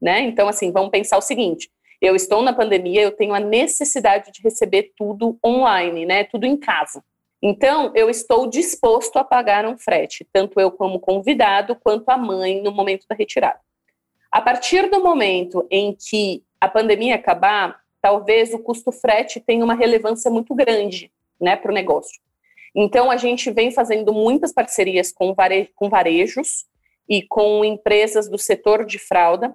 né? 0.00 0.20
Então, 0.20 0.48
assim, 0.48 0.70
vamos 0.70 0.90
pensar 0.90 1.18
o 1.18 1.22
seguinte: 1.22 1.68
eu 2.00 2.14
estou 2.14 2.42
na 2.42 2.52
pandemia, 2.52 3.02
eu 3.02 3.12
tenho 3.12 3.34
a 3.34 3.40
necessidade 3.40 4.30
de 4.32 4.42
receber 4.42 4.92
tudo 4.96 5.38
online, 5.44 6.04
né? 6.06 6.24
Tudo 6.24 6.46
em 6.46 6.56
casa. 6.56 7.02
Então, 7.42 7.92
eu 7.94 8.08
estou 8.08 8.46
disposto 8.46 9.18
a 9.18 9.24
pagar 9.24 9.66
um 9.66 9.76
frete, 9.76 10.26
tanto 10.32 10.58
eu 10.58 10.70
como 10.70 10.98
convidado, 10.98 11.76
quanto 11.76 12.08
a 12.08 12.16
mãe 12.16 12.62
no 12.62 12.72
momento 12.72 13.04
da 13.06 13.14
retirada. 13.14 13.60
A 14.32 14.40
partir 14.40 14.88
do 14.88 15.02
momento 15.02 15.66
em 15.70 15.94
que 15.94 16.42
a 16.60 16.66
pandemia 16.66 17.16
acabar, 17.16 17.78
talvez 18.00 18.54
o 18.54 18.58
custo 18.58 18.90
frete 18.90 19.40
tenha 19.40 19.62
uma 19.62 19.74
relevância 19.74 20.30
muito 20.30 20.54
grande, 20.54 21.12
né, 21.38 21.54
para 21.54 21.70
o 21.70 21.74
negócio. 21.74 22.18
Então, 22.74 23.10
a 23.10 23.16
gente 23.18 23.50
vem 23.50 23.70
fazendo 23.70 24.12
muitas 24.12 24.52
parcerias 24.52 25.12
com, 25.12 25.34
vare 25.34 25.70
com 25.76 25.90
varejos 25.90 26.64
e 27.08 27.22
com 27.22 27.64
empresas 27.64 28.28
do 28.28 28.38
setor 28.38 28.84
de 28.86 28.98
fralda, 28.98 29.54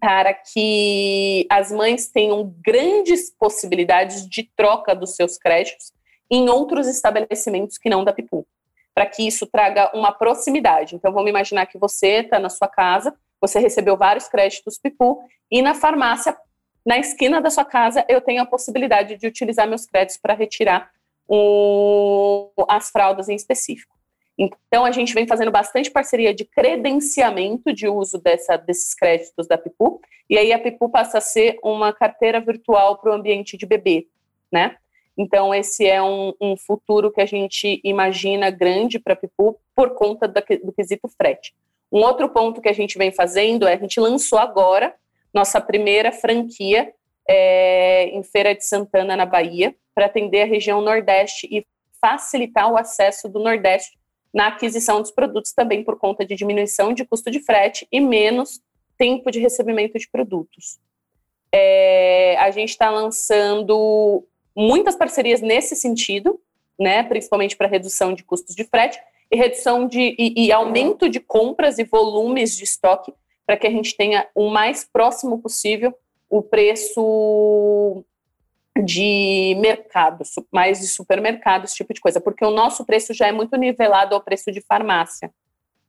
para 0.00 0.32
que 0.32 1.46
as 1.50 1.70
mães 1.70 2.08
tenham 2.08 2.54
grandes 2.64 3.30
possibilidades 3.30 4.26
de 4.28 4.50
troca 4.56 4.94
dos 4.94 5.14
seus 5.14 5.36
créditos 5.36 5.92
em 6.30 6.48
outros 6.48 6.86
estabelecimentos 6.86 7.76
que 7.76 7.90
não 7.90 8.02
da 8.02 8.12
Pipu, 8.12 8.46
para 8.94 9.06
que 9.06 9.26
isso 9.26 9.46
traga 9.46 9.90
uma 9.94 10.10
proximidade. 10.10 10.94
Então, 10.94 11.12
vamos 11.12 11.28
imaginar 11.28 11.66
que 11.66 11.78
você 11.78 12.20
está 12.20 12.38
na 12.38 12.48
sua 12.48 12.68
casa, 12.68 13.14
você 13.40 13.58
recebeu 13.58 13.96
vários 13.96 14.26
créditos 14.28 14.78
Pipu, 14.78 15.20
e 15.50 15.60
na 15.60 15.74
farmácia, 15.74 16.36
na 16.84 16.98
esquina 16.98 17.40
da 17.40 17.50
sua 17.50 17.64
casa, 17.64 18.04
eu 18.08 18.20
tenho 18.20 18.42
a 18.42 18.46
possibilidade 18.46 19.16
de 19.16 19.26
utilizar 19.26 19.68
meus 19.68 19.86
créditos 19.86 20.18
para 20.20 20.34
retirar 20.34 20.90
o, 21.28 22.50
as 22.68 22.90
fraldas 22.90 23.28
em 23.28 23.34
específico. 23.34 23.94
Então, 24.38 24.84
a 24.84 24.90
gente 24.90 25.14
vem 25.14 25.26
fazendo 25.26 25.50
bastante 25.50 25.90
parceria 25.90 26.34
de 26.34 26.44
credenciamento 26.44 27.72
de 27.72 27.88
uso 27.88 28.18
dessa, 28.18 28.56
desses 28.56 28.94
créditos 28.94 29.46
da 29.46 29.56
Pipu, 29.56 30.00
e 30.28 30.36
aí 30.36 30.52
a 30.52 30.58
Pipu 30.58 30.88
passa 30.88 31.18
a 31.18 31.20
ser 31.20 31.56
uma 31.62 31.92
carteira 31.92 32.40
virtual 32.40 32.98
para 32.98 33.12
o 33.12 33.14
ambiente 33.14 33.56
de 33.56 33.64
bebê, 33.64 34.08
né? 34.52 34.76
Então, 35.16 35.54
esse 35.54 35.86
é 35.86 36.02
um, 36.02 36.34
um, 36.40 36.56
futuro 36.56 37.12
que 37.12 37.20
a 37.20 37.26
gente 37.26 37.80
imagina 37.84 38.50
grande 38.50 38.98
para 38.98 39.12
a 39.12 39.16
Pipu 39.16 39.56
por 39.74 39.94
conta 39.94 40.26
do, 40.26 40.42
do 40.64 40.72
quesito 40.72 41.08
frete. 41.16 41.54
Um 41.92 42.00
outro 42.00 42.28
ponto 42.28 42.60
que 42.60 42.68
a 42.68 42.72
gente 42.72 42.98
vem 42.98 43.12
fazendo 43.12 43.68
é 43.68 43.74
a 43.74 43.78
gente 43.78 44.00
lançou 44.00 44.38
agora 44.38 44.92
nossa 45.32 45.60
primeira 45.60 46.10
franquia 46.10 46.92
é, 47.28 48.06
em 48.08 48.22
Feira 48.24 48.54
de 48.54 48.64
Santana, 48.64 49.16
na 49.16 49.24
Bahia, 49.24 49.74
para 49.94 50.06
atender 50.06 50.42
a 50.42 50.46
região 50.46 50.80
Nordeste 50.80 51.48
e 51.50 51.64
facilitar 52.00 52.70
o 52.70 52.76
acesso 52.76 53.28
do 53.28 53.38
Nordeste 53.38 53.96
na 54.34 54.48
aquisição 54.48 55.00
dos 55.00 55.12
produtos 55.12 55.52
também 55.52 55.84
por 55.84 55.96
conta 55.96 56.26
de 56.26 56.34
diminuição 56.34 56.92
de 56.92 57.04
custo 57.04 57.30
de 57.30 57.38
frete 57.38 57.86
e 57.92 58.00
menos 58.00 58.60
tempo 58.98 59.30
de 59.30 59.38
recebimento 59.38 59.96
de 59.96 60.08
produtos. 60.08 60.78
É, 61.52 62.36
a 62.38 62.50
gente 62.50 62.70
está 62.70 62.90
lançando 62.90 64.26
muitas 64.56 64.96
parcerias 64.96 65.40
nesse 65.40 65.76
sentido, 65.76 66.40
né, 66.78 67.04
principalmente 67.04 67.56
para 67.56 67.68
redução 67.68 68.12
de 68.12 68.24
custos 68.24 68.56
de 68.56 68.64
frete 68.64 68.98
e 69.30 69.36
redução 69.36 69.86
de 69.86 70.16
e, 70.18 70.46
e 70.46 70.52
aumento 70.52 71.08
de 71.08 71.20
compras 71.20 71.78
e 71.78 71.84
volumes 71.84 72.56
de 72.56 72.64
estoque 72.64 73.14
para 73.46 73.56
que 73.56 73.66
a 73.66 73.70
gente 73.70 73.96
tenha 73.96 74.26
o 74.34 74.50
mais 74.50 74.84
próximo 74.84 75.40
possível 75.40 75.94
o 76.28 76.42
preço 76.42 78.04
de 78.82 79.54
mercado, 79.60 80.24
mais 80.52 80.80
de 80.80 80.88
supermercado, 80.88 81.64
esse 81.64 81.76
tipo 81.76 81.94
de 81.94 82.00
coisa, 82.00 82.20
porque 82.20 82.44
o 82.44 82.50
nosso 82.50 82.84
preço 82.84 83.14
já 83.14 83.28
é 83.28 83.32
muito 83.32 83.56
nivelado 83.56 84.14
ao 84.14 84.20
preço 84.20 84.50
de 84.50 84.60
farmácia, 84.60 85.30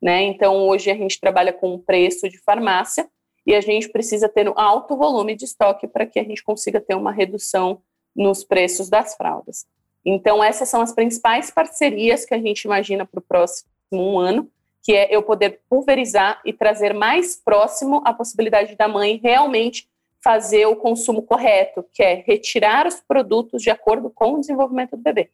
né? 0.02 0.22
Então 0.24 0.68
hoje 0.68 0.92
a 0.92 0.96
gente 0.96 1.20
trabalha 1.20 1.52
com 1.52 1.74
um 1.74 1.80
preço 1.80 2.30
de 2.30 2.38
farmácia 2.38 3.10
e 3.46 3.56
a 3.56 3.62
gente 3.62 3.90
precisa 3.90 4.30
ter 4.30 4.48
um 4.48 4.54
alto 4.56 4.96
volume 4.96 5.36
de 5.36 5.46
estoque 5.46 5.88
para 5.88 6.06
que 6.06 6.20
a 6.20 6.24
gente 6.24 6.44
consiga 6.44 6.80
ter 6.80 6.96
uma 6.96 7.12
redução 7.12 7.82
nos 8.16 8.44
preços 8.44 8.88
das 8.88 9.16
fraldas. 9.16 9.66
Então 10.06 10.44
essas 10.44 10.70
são 10.70 10.82
as 10.82 10.94
principais 10.94 11.50
parcerias 11.50 12.24
que 12.24 12.36
a 12.36 12.40
gente 12.40 12.64
imagina 12.64 13.06
para 13.06 13.20
o 13.20 13.24
próximo 13.24 13.68
um 13.92 14.20
ano, 14.20 14.50
que 14.84 14.94
é 14.94 15.08
eu 15.10 15.24
poder 15.24 15.62
pulverizar 15.68 16.40
e 16.46 16.54
trazer 16.54 16.94
mais 16.94 17.36
próximo 17.36 18.04
a 18.06 18.14
possibilidade 18.14 18.76
da 18.76 18.88
mãe 18.88 19.20
realmente 19.22 19.88
fazer 20.26 20.66
o 20.66 20.76
consumo 20.76 21.22
correto, 21.22 21.86
que 21.94 22.02
é 22.02 22.16
retirar 22.26 22.88
os 22.88 23.00
produtos 23.00 23.62
de 23.62 23.70
acordo 23.70 24.10
com 24.10 24.34
o 24.34 24.40
desenvolvimento 24.40 24.98
do 24.98 25.04
bebê. 25.04 25.30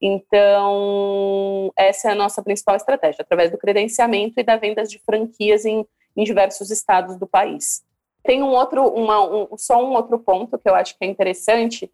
Então, 0.00 1.72
essa 1.76 2.08
é 2.08 2.12
a 2.12 2.14
nossa 2.14 2.40
principal 2.40 2.76
estratégia, 2.76 3.22
através 3.22 3.50
do 3.50 3.58
credenciamento 3.58 4.34
e 4.38 4.44
da 4.44 4.56
venda 4.56 4.84
de 4.84 5.00
franquias 5.00 5.64
em, 5.64 5.84
em 6.16 6.22
diversos 6.22 6.70
estados 6.70 7.16
do 7.16 7.26
país. 7.26 7.82
Tem 8.22 8.40
um 8.40 8.50
outro, 8.50 8.86
uma, 8.86 9.20
um, 9.28 9.58
só 9.58 9.84
um 9.84 9.94
outro 9.94 10.20
ponto 10.20 10.56
que 10.56 10.68
eu 10.68 10.74
acho 10.76 10.96
que 10.96 11.04
é 11.04 11.08
interessante, 11.08 11.90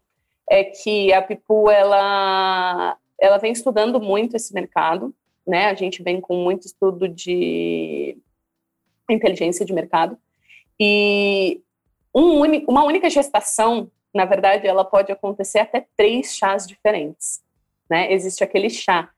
é 0.47 0.63
que 0.63 1.11
a 1.13 1.23
Pipu, 1.23 1.71
ela, 1.71 2.95
ela 3.19 3.39
vem 3.39 3.53
estudando 3.53 3.99
muito 3.99 4.35
esse 4.35 4.53
mercado, 4.53 5.11
né? 5.47 5.65
A 5.65 5.73
gente 5.73 6.03
vem 6.03 6.21
com 6.21 6.35
muito 6.35 6.67
estudo 6.67 7.09
de 7.09 8.15
inteligência 9.09 9.65
de 9.65 9.73
mercado, 9.73 10.15
e 10.79 11.63
um 12.15 12.41
uma 12.67 12.85
única 12.85 13.09
gestação, 13.09 13.91
na 14.13 14.23
verdade, 14.23 14.65
ela 14.65 14.85
pode 14.85 15.11
acontecer 15.11 15.59
até 15.59 15.85
três 15.97 16.35
chás 16.35 16.65
diferentes. 16.65 17.43
Né? 17.89 18.11
Existe 18.13 18.43
aquele 18.43 18.69
chá 18.69 19.09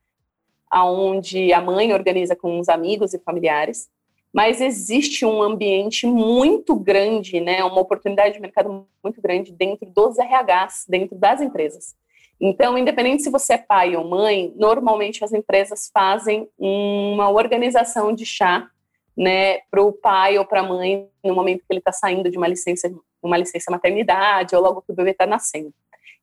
onde 0.73 1.53
a 1.53 1.61
mãe 1.61 1.93
organiza 1.93 2.35
com 2.35 2.59
os 2.59 2.67
amigos 2.67 3.13
e 3.13 3.19
familiares, 3.19 3.89
mas 4.33 4.59
existe 4.59 5.25
um 5.25 5.41
ambiente 5.41 6.05
muito 6.05 6.75
grande, 6.75 7.39
né, 7.39 7.63
uma 7.63 7.79
oportunidade 7.79 8.33
de 8.33 8.41
mercado 8.41 8.85
muito 9.01 9.21
grande 9.21 9.53
dentro 9.53 9.89
dos 9.89 10.17
RHs, 10.17 10.85
dentro 10.87 11.15
das 11.15 11.39
empresas. 11.39 11.95
Então, 12.39 12.77
independente 12.77 13.23
se 13.23 13.31
você 13.31 13.53
é 13.53 13.57
pai 13.57 13.95
ou 13.95 14.07
mãe, 14.07 14.53
normalmente 14.57 15.23
as 15.23 15.33
empresas 15.33 15.89
fazem 15.91 16.47
uma 16.57 17.29
organização 17.29 18.13
de 18.13 18.25
chá 18.25 18.69
né, 19.17 19.59
para 19.71 19.81
o 19.81 19.91
pai 19.91 20.37
ou 20.37 20.45
para 20.45 20.59
a 20.59 20.63
mãe 20.63 21.09
no 21.23 21.33
momento 21.33 21.59
que 21.59 21.65
ele 21.71 21.79
está 21.79 21.91
saindo 21.91 22.29
de 22.29 22.37
uma 22.37 22.47
licença, 22.47 22.93
uma 23.21 23.37
licença 23.37 23.71
maternidade 23.71 24.55
ou 24.55 24.61
logo 24.61 24.83
que 24.83 24.91
o 24.91 24.95
bebê 24.95 25.11
está 25.11 25.25
nascendo. 25.25 25.73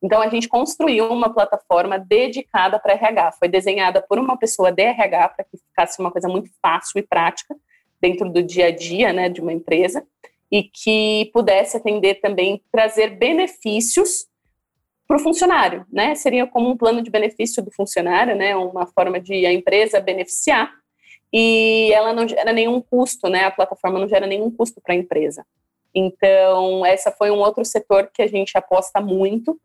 Então 0.00 0.20
a 0.20 0.28
gente 0.28 0.48
construiu 0.48 1.10
uma 1.10 1.32
plataforma 1.32 1.98
dedicada 1.98 2.78
para 2.78 2.92
RH, 2.92 3.32
foi 3.32 3.48
desenhada 3.48 4.00
por 4.02 4.18
uma 4.18 4.36
pessoa 4.36 4.70
de 4.70 4.82
RH 4.82 5.28
para 5.30 5.44
que 5.44 5.56
ficasse 5.56 6.00
uma 6.00 6.10
coisa 6.10 6.28
muito 6.28 6.50
fácil 6.62 6.98
e 6.98 7.02
prática 7.02 7.56
dentro 8.00 8.30
do 8.30 8.42
dia 8.42 8.66
a 8.66 8.70
dia, 8.70 9.12
né, 9.12 9.28
de 9.28 9.40
uma 9.40 9.52
empresa 9.52 10.06
e 10.52 10.62
que 10.62 11.30
pudesse 11.32 11.76
atender 11.76 12.20
também 12.20 12.62
trazer 12.70 13.16
benefícios 13.16 14.26
para 15.06 15.16
o 15.16 15.20
funcionário, 15.20 15.84
né? 15.92 16.14
Seria 16.14 16.46
como 16.46 16.70
um 16.70 16.76
plano 16.76 17.02
de 17.02 17.10
benefício 17.10 17.62
do 17.62 17.70
funcionário, 17.70 18.36
né? 18.36 18.56
Uma 18.56 18.86
forma 18.86 19.20
de 19.20 19.44
a 19.44 19.52
empresa 19.52 20.00
beneficiar 20.00 20.72
e 21.36 21.92
ela 21.92 22.12
não 22.12 22.28
gera 22.28 22.52
nenhum 22.52 22.80
custo, 22.80 23.28
né? 23.28 23.42
A 23.42 23.50
plataforma 23.50 23.98
não 23.98 24.06
gera 24.06 24.24
nenhum 24.24 24.52
custo 24.52 24.80
para 24.80 24.94
a 24.94 24.96
empresa. 24.96 25.44
Então, 25.92 26.86
essa 26.86 27.10
foi 27.10 27.28
um 27.32 27.40
outro 27.40 27.64
setor 27.64 28.08
que 28.14 28.22
a 28.22 28.28
gente 28.28 28.56
aposta 28.56 29.00
muito, 29.00 29.60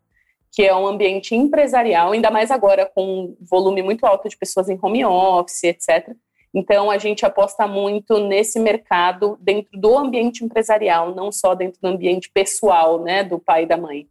que 0.50 0.64
é 0.64 0.74
um 0.74 0.84
ambiente 0.84 1.32
empresarial, 1.36 2.10
ainda 2.10 2.28
mais 2.28 2.50
agora 2.50 2.90
com 2.92 3.04
um 3.04 3.36
volume 3.40 3.84
muito 3.84 4.04
alto 4.04 4.28
de 4.28 4.36
pessoas 4.36 4.68
em 4.68 4.76
home 4.82 5.04
office, 5.04 5.62
etc. 5.62 6.12
Então, 6.52 6.90
a 6.90 6.98
gente 6.98 7.24
aposta 7.24 7.68
muito 7.68 8.18
nesse 8.18 8.58
mercado 8.58 9.38
dentro 9.40 9.78
do 9.78 9.96
ambiente 9.96 10.44
empresarial, 10.44 11.14
não 11.14 11.30
só 11.30 11.54
dentro 11.54 11.80
do 11.80 11.86
ambiente 11.86 12.28
pessoal, 12.34 13.00
né, 13.00 13.22
do 13.22 13.38
pai 13.38 13.62
e 13.62 13.66
da 13.66 13.76
mãe. 13.76 14.08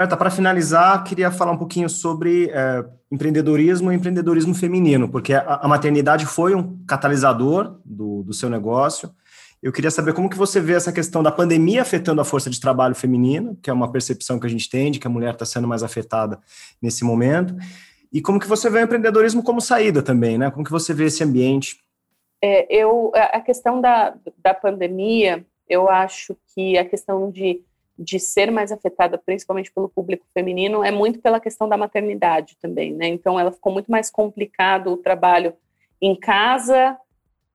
Berta, 0.00 0.16
para 0.16 0.30
finalizar, 0.30 1.04
queria 1.04 1.30
falar 1.30 1.52
um 1.52 1.58
pouquinho 1.58 1.86
sobre 1.86 2.48
é, 2.54 2.82
empreendedorismo 3.12 3.92
e 3.92 3.94
empreendedorismo 3.94 4.54
feminino, 4.54 5.10
porque 5.10 5.34
a, 5.34 5.56
a 5.56 5.68
maternidade 5.68 6.24
foi 6.24 6.54
um 6.54 6.82
catalisador 6.86 7.78
do, 7.84 8.22
do 8.22 8.32
seu 8.32 8.48
negócio. 8.48 9.10
Eu 9.62 9.70
queria 9.70 9.90
saber 9.90 10.14
como 10.14 10.30
que 10.30 10.38
você 10.38 10.58
vê 10.58 10.72
essa 10.72 10.90
questão 10.90 11.22
da 11.22 11.30
pandemia 11.30 11.82
afetando 11.82 12.18
a 12.18 12.24
força 12.24 12.48
de 12.48 12.58
trabalho 12.58 12.94
feminino, 12.94 13.58
que 13.62 13.68
é 13.68 13.72
uma 13.74 13.92
percepção 13.92 14.40
que 14.40 14.46
a 14.46 14.48
gente 14.48 14.70
tem 14.70 14.90
de 14.90 14.98
que 14.98 15.06
a 15.06 15.10
mulher 15.10 15.34
está 15.34 15.44
sendo 15.44 15.68
mais 15.68 15.82
afetada 15.82 16.40
nesse 16.80 17.04
momento, 17.04 17.54
e 18.10 18.22
como 18.22 18.40
que 18.40 18.48
você 18.48 18.70
vê 18.70 18.78
o 18.78 18.84
empreendedorismo 18.84 19.42
como 19.42 19.60
saída 19.60 20.00
também, 20.00 20.38
né? 20.38 20.50
Como 20.50 20.64
que 20.64 20.72
você 20.72 20.94
vê 20.94 21.04
esse 21.04 21.22
ambiente? 21.22 21.76
É, 22.42 22.74
eu, 22.74 23.12
a 23.14 23.40
questão 23.42 23.82
da, 23.82 24.14
da 24.38 24.54
pandemia, 24.54 25.44
eu 25.68 25.90
acho 25.90 26.34
que 26.54 26.78
a 26.78 26.86
questão 26.86 27.30
de 27.30 27.62
de 28.02 28.18
ser 28.18 28.50
mais 28.50 28.72
afetada, 28.72 29.18
principalmente 29.18 29.70
pelo 29.70 29.86
público 29.86 30.24
feminino, 30.32 30.82
é 30.82 30.90
muito 30.90 31.20
pela 31.20 31.38
questão 31.38 31.68
da 31.68 31.76
maternidade 31.76 32.56
também, 32.58 32.94
né? 32.94 33.06
Então, 33.06 33.38
ela 33.38 33.52
ficou 33.52 33.70
muito 33.70 33.90
mais 33.90 34.10
complicado 34.10 34.90
o 34.90 34.96
trabalho 34.96 35.52
em 36.00 36.16
casa. 36.18 36.96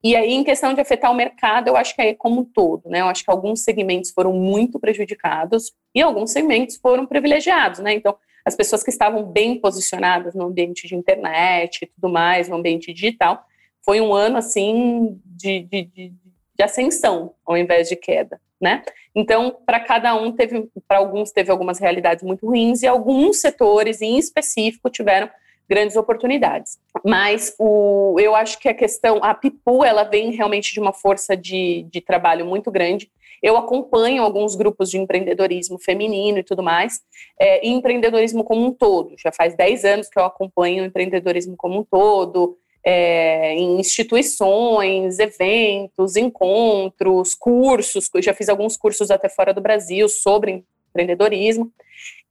E 0.03 0.15
aí, 0.15 0.33
em 0.33 0.43
questão 0.43 0.75
de 0.75 0.79
afetar 0.79 1.11
o 1.11 1.15
mercado, 1.15 1.67
eu 1.67 1.75
acho 1.75 1.95
que 1.95 2.01
é 2.03 2.13
como 2.13 2.41
um 2.41 2.45
todo, 2.45 2.87
né? 2.87 3.01
Eu 3.01 3.07
acho 3.07 3.25
que 3.25 3.31
alguns 3.31 3.61
segmentos 3.61 4.11
foram 4.11 4.33
muito 4.33 4.79
prejudicados 4.79 5.73
e 5.95 6.01
alguns 6.01 6.29
segmentos 6.31 6.75
foram 6.77 7.07
privilegiados, 7.07 7.79
né? 7.79 7.93
Então, 7.93 8.15
as 8.45 8.55
pessoas 8.55 8.83
que 8.83 8.91
estavam 8.91 9.23
bem 9.23 9.59
posicionadas 9.59 10.35
no 10.35 10.45
ambiente 10.45 10.87
de 10.87 10.95
internet 10.95 11.79
e 11.81 11.85
tudo 11.87 12.07
mais, 12.07 12.47
no 12.47 12.57
ambiente 12.57 12.93
digital, 12.93 13.43
foi 13.83 13.99
um 13.99 14.13
ano, 14.13 14.37
assim, 14.37 15.19
de, 15.25 15.61
de, 15.61 15.85
de, 15.85 16.13
de 16.55 16.63
ascensão 16.63 17.33
ao 17.43 17.57
invés 17.57 17.89
de 17.89 17.95
queda 17.95 18.39
né? 18.65 18.81
Então, 19.13 19.55
para 19.63 19.79
cada 19.79 20.15
um 20.15 20.31
teve, 20.31 20.67
para 20.87 20.97
alguns 20.97 21.31
teve 21.31 21.51
algumas 21.51 21.77
realidades 21.77 22.23
muito 22.23 22.47
ruins 22.47 22.81
e 22.81 22.87
alguns 22.87 23.39
setores 23.39 24.01
em 24.01 24.17
específico 24.17 24.89
tiveram 24.89 25.29
grandes 25.69 25.95
oportunidades. 25.95 26.79
Mas 27.03 27.55
o, 27.59 28.17
eu 28.19 28.35
acho 28.35 28.57
que 28.59 28.67
a 28.67 28.73
questão, 28.73 29.19
a 29.23 29.35
Pipu, 29.35 29.85
ela 29.85 30.03
vem 30.03 30.31
realmente 30.31 30.73
de 30.73 30.79
uma 30.79 30.91
força 30.91 31.37
de, 31.37 31.85
de 31.91 32.01
trabalho 32.01 32.43
muito 32.43 32.71
grande. 32.71 33.09
Eu 33.41 33.55
acompanho 33.55 34.23
alguns 34.23 34.55
grupos 34.55 34.89
de 34.89 34.97
empreendedorismo 34.97 35.77
feminino 35.77 36.39
e 36.39 36.43
tudo 36.43 36.63
mais, 36.63 37.01
é, 37.39 37.67
e 37.67 37.69
empreendedorismo 37.69 38.43
como 38.43 38.65
um 38.65 38.71
todo. 38.71 39.13
Já 39.17 39.31
faz 39.31 39.55
10 39.55 39.85
anos 39.85 40.09
que 40.09 40.17
eu 40.17 40.25
acompanho 40.25 40.83
o 40.83 40.87
empreendedorismo 40.87 41.55
como 41.55 41.79
um 41.79 41.83
todo, 41.83 42.57
é, 42.85 43.53
em 43.55 43.79
instituições, 43.79 45.17
eventos, 45.17 46.15
encontros, 46.15 47.33
cursos. 47.33 48.09
Já 48.21 48.33
fiz 48.33 48.47
alguns 48.47 48.77
cursos 48.77 49.09
até 49.09 49.27
fora 49.27 49.51
do 49.51 49.59
Brasil 49.59 50.07
sobre 50.07 50.63
empreendedorismo. 50.89 51.71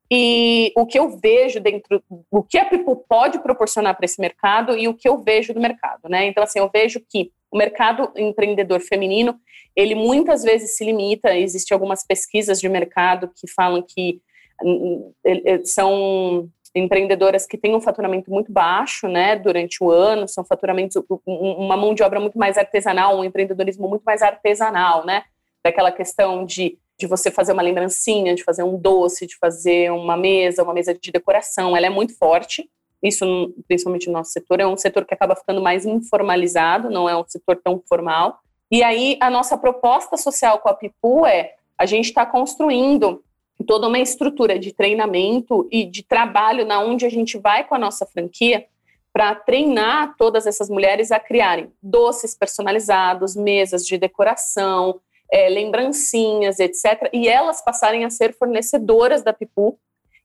E 0.08 0.73
o 0.76 0.87
que 0.87 0.99
eu 0.99 1.18
vejo 1.18 1.58
dentro, 1.58 2.00
o 2.30 2.42
que 2.42 2.56
a 2.56 2.66
People 2.66 3.02
pode 3.08 3.40
proporcionar 3.40 3.96
para 3.96 4.04
esse 4.04 4.20
mercado 4.20 4.76
e 4.78 4.87
o 4.87 4.94
que 4.94 5.08
eu 5.08 5.18
vejo 5.18 5.52
do 5.52 5.61
mercado, 5.61 6.08
né? 6.08 6.26
Então, 6.26 6.44
assim, 6.44 6.61
eu 6.61 6.70
vejo 6.73 7.00
que 7.08 7.32
o 7.50 7.56
mercado 7.56 8.12
empreendedor 8.16 8.80
feminino, 8.80 9.40
ele 9.75 9.94
muitas 9.94 10.42
vezes 10.42 10.76
se 10.76 10.84
limita, 10.84 11.37
existem 11.37 11.75
algumas 11.75 12.06
pesquisas 12.06 12.61
de 12.61 12.68
mercado 12.68 13.30
que 13.34 13.50
falam 13.50 13.82
que 13.82 14.20
hum, 14.62 15.12
hum, 15.25 15.61
são 15.64 16.49
empreendedoras 16.75 17.46
que 17.46 17.57
têm 17.57 17.75
um 17.75 17.81
faturamento 17.81 18.31
muito 18.31 18.51
baixo, 18.51 19.07
né, 19.07 19.37
durante 19.37 19.83
o 19.83 19.90
ano, 19.90 20.27
são 20.27 20.44
faturamentos, 20.44 21.01
uma 21.25 21.77
mão 21.77 21.94
de 21.94 22.03
obra 22.03 22.18
muito 22.18 22.37
mais 22.37 22.59
artesanal, 22.59 23.16
um 23.16 23.25
empreendedorismo 23.25 23.88
muito 23.88 24.03
mais 24.03 24.22
artesanal, 24.22 25.07
né, 25.07 25.22
daquela 25.64 25.92
questão 25.92 26.44
de, 26.44 26.77
de 26.98 27.07
você 27.07 27.31
fazer 27.31 27.53
uma 27.53 27.62
lembrancinha, 27.62 28.35
de 28.35 28.42
fazer 28.42 28.64
um 28.64 28.77
doce, 28.77 29.27
de 29.27 29.37
fazer 29.37 29.92
uma 29.92 30.16
mesa, 30.16 30.64
uma 30.64 30.75
mesa 30.75 30.92
de 30.92 31.12
decoração, 31.12 31.77
ela 31.77 31.87
é 31.87 31.90
muito 31.90 32.16
forte, 32.18 32.68
isso 33.01 33.55
principalmente 33.68 34.09
no 34.09 34.14
nosso 34.14 34.33
setor, 34.33 34.61
é 34.61 34.66
um 34.66 34.77
setor 34.77 35.05
que 35.05 35.14
acaba 35.14 35.37
ficando 35.37 35.62
mais 35.62 35.87
informalizado, 35.87 36.90
não 36.90 37.09
é 37.09 37.16
um 37.16 37.25
setor 37.27 37.61
tão 37.62 37.81
formal, 37.88 38.40
e 38.70 38.83
aí 38.83 39.16
a 39.20 39.31
nossa 39.31 39.57
proposta 39.57 40.16
social 40.16 40.59
com 40.59 40.68
a 40.68 40.75
Pipu 40.75 41.25
é, 41.25 41.55
a 41.79 41.87
gente 41.87 42.07
está 42.07 42.27
construindo 42.27 43.22
toda 43.67 43.88
uma 43.88 43.99
estrutura 43.99 44.59
de 44.59 44.73
treinamento 44.73 45.69
e 45.71 45.85
de 45.85 46.03
trabalho 46.03 46.67
na 46.67 46.81
onde 46.81 47.07
a 47.07 47.09
gente 47.09 47.38
vai 47.38 47.64
com 47.64 47.75
a 47.75 47.79
nossa 47.79 48.05
franquia 48.07 48.67
para 49.12 49.35
treinar 49.35 50.17
todas 50.19 50.47
essas 50.47 50.69
mulheres 50.69 51.12
a 51.12 51.21
criarem 51.21 51.73
doces 51.81 52.35
personalizados, 52.35 53.37
mesas 53.37 53.87
de 53.87 53.97
decoração, 53.97 55.01
é, 55.31 55.49
lembrancinhas, 55.49 56.59
etc. 56.59 57.09
E 57.12 57.29
elas 57.29 57.62
passarem 57.64 58.05
a 58.05 58.11
ser 58.11 58.35
fornecedoras 58.35 59.23
da 59.23 59.33
Pipu 59.33 59.79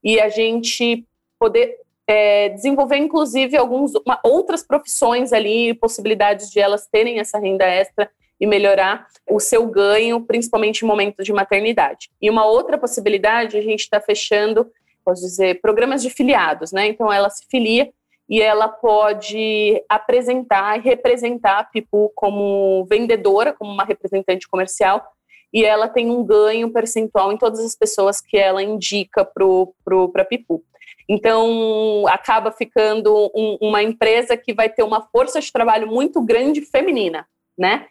e 0.04 0.20
a 0.20 0.28
gente 0.30 1.06
poder 1.38 1.78
é, 2.08 2.50
desenvolver, 2.50 2.98
inclusive, 2.98 3.56
algumas 3.56 3.92
outras 4.24 4.63
profissões 4.63 5.32
ali, 5.32 5.76
possibilidades 5.76 6.50
de 6.50 6.60
elas 6.60 6.88
terem 6.88 7.20
essa 7.20 7.38
renda 7.38 7.65
extra 7.65 8.10
e 8.39 8.47
melhorar 8.47 9.08
o 9.30 9.39
seu 9.39 9.65
ganho, 9.67 10.21
principalmente 10.21 10.84
em 10.84 10.88
momentos 10.88 11.25
de 11.25 11.34
maternidade. 11.34 12.10
E 12.21 12.30
uma 12.30 12.45
outra 12.45 12.78
possibilidade, 12.78 13.58
a 13.58 13.62
gente 13.62 13.82
está 13.82 13.99
fechando, 13.99 14.71
posso 15.04 15.21
dizer, 15.21 15.60
programas 15.62 16.02
de 16.02 16.10
filiados, 16.10 16.71
né? 16.71 16.88
Então 16.88 17.12
ela 17.12 17.30
se 17.30 17.45
filia 17.49 17.91
e 18.30 18.41
ela 18.41 18.67
pode 18.67 19.84
apresentar 19.89 20.78
e 20.78 20.82
representar 20.82 21.60
a 21.60 21.63
Pipu 21.63 22.12
como 22.15 22.86
vendedora, 22.86 23.54
como 23.54 23.71
uma 23.71 23.84
representante 23.84 24.47
comercial, 24.47 25.04
e 25.52 25.65
ela 25.65 25.88
tem 25.88 26.12
um 26.12 26.23
ganho 26.23 26.71
percentual 26.71 27.32
em 27.32 27.38
todas 27.38 27.60
as 27.60 27.75
pessoas 27.75 28.21
que 28.21 28.38
ela 28.38 28.62
indica 28.62 29.25
para 29.25 30.21
a 30.21 30.25
Pipu. 30.25 30.63
Então, 31.10 32.06
acaba 32.08 32.52
ficando 32.52 33.32
um, 33.34 33.58
uma 33.60 33.82
empresa 33.82 34.38
que 34.38 34.54
vai 34.54 34.69
ter 34.69 34.84
uma 34.84 35.02
força 35.02 35.41
de 35.41 35.52
trabalho 35.52 35.88
muito 35.88 36.21
grande 36.21 36.62
feminina, 36.62 37.28
né? 37.58 37.88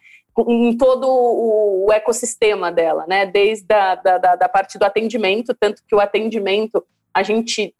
Em 0.47 0.77
todo 0.77 1.07
o 1.09 1.93
ecossistema 1.93 2.71
dela, 2.71 3.05
né? 3.09 3.27
Desde 3.27 3.73
a 3.73 3.95
da, 3.95 4.19
da, 4.19 4.37
da 4.37 4.49
parte 4.49 4.79
do 4.79 4.85
atendimento, 4.85 5.55
tanto 5.59 5.83
que 5.87 5.95
o 5.95 6.01
atendimento 6.01 6.85
a 7.13 7.23
gente 7.23 7.75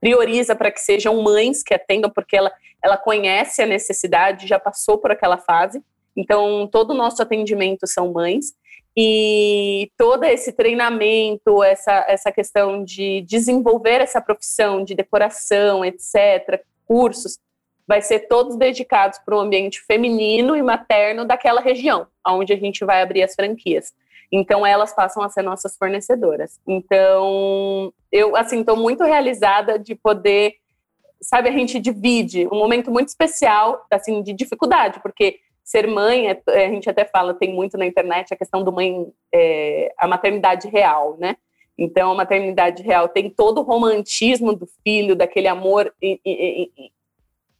prioriza 0.00 0.54
para 0.54 0.70
que 0.70 0.80
sejam 0.80 1.20
mães 1.22 1.62
que 1.62 1.74
atendam, 1.74 2.10
porque 2.10 2.36
ela, 2.36 2.52
ela 2.82 2.96
conhece 2.96 3.60
a 3.60 3.66
necessidade, 3.66 4.46
já 4.46 4.58
passou 4.58 4.98
por 4.98 5.10
aquela 5.10 5.38
fase. 5.38 5.82
Então, 6.16 6.68
todo 6.70 6.90
o 6.90 6.96
nosso 6.96 7.22
atendimento 7.22 7.86
são 7.86 8.12
mães. 8.12 8.54
E 8.96 9.90
todo 9.96 10.24
esse 10.24 10.52
treinamento, 10.52 11.62
essa, 11.62 12.04
essa 12.08 12.32
questão 12.32 12.82
de 12.82 13.22
desenvolver 13.22 14.00
essa 14.00 14.20
profissão 14.20 14.82
de 14.82 14.94
decoração, 14.94 15.84
etc., 15.84 16.64
cursos, 16.84 17.38
vai 17.88 18.02
ser 18.02 18.28
todos 18.28 18.54
dedicados 18.56 19.18
para 19.18 19.34
o 19.34 19.40
ambiente 19.40 19.80
feminino 19.80 20.54
e 20.54 20.62
materno 20.62 21.24
daquela 21.24 21.62
região, 21.62 22.06
onde 22.26 22.52
a 22.52 22.56
gente 22.56 22.84
vai 22.84 23.00
abrir 23.00 23.22
as 23.22 23.34
franquias. 23.34 23.94
Então 24.30 24.66
elas 24.66 24.92
passam 24.92 25.22
a 25.22 25.30
ser 25.30 25.40
nossas 25.40 25.74
fornecedoras. 25.74 26.60
Então 26.68 27.90
eu 28.12 28.36
assim 28.36 28.60
estou 28.60 28.76
muito 28.76 29.02
realizada 29.04 29.78
de 29.78 29.94
poder, 29.94 30.56
sabe, 31.22 31.48
a 31.48 31.52
gente 31.52 31.80
divide 31.80 32.46
um 32.52 32.58
momento 32.58 32.90
muito 32.90 33.08
especial 33.08 33.82
assim 33.90 34.22
de 34.22 34.34
dificuldade, 34.34 35.00
porque 35.00 35.40
ser 35.64 35.86
mãe, 35.86 36.28
é, 36.28 36.66
a 36.66 36.70
gente 36.70 36.88
até 36.90 37.06
fala, 37.06 37.32
tem 37.32 37.54
muito 37.54 37.78
na 37.78 37.86
internet 37.86 38.32
a 38.32 38.36
questão 38.36 38.62
do 38.62 38.72
mãe, 38.72 39.06
é, 39.32 39.92
a 39.98 40.06
maternidade 40.06 40.68
real, 40.68 41.16
né? 41.18 41.36
Então, 41.76 42.10
a 42.10 42.14
maternidade 42.14 42.82
real 42.82 43.06
tem 43.06 43.30
todo 43.30 43.58
o 43.58 43.62
romantismo 43.62 44.54
do 44.54 44.66
filho, 44.82 45.14
daquele 45.14 45.46
amor 45.46 45.94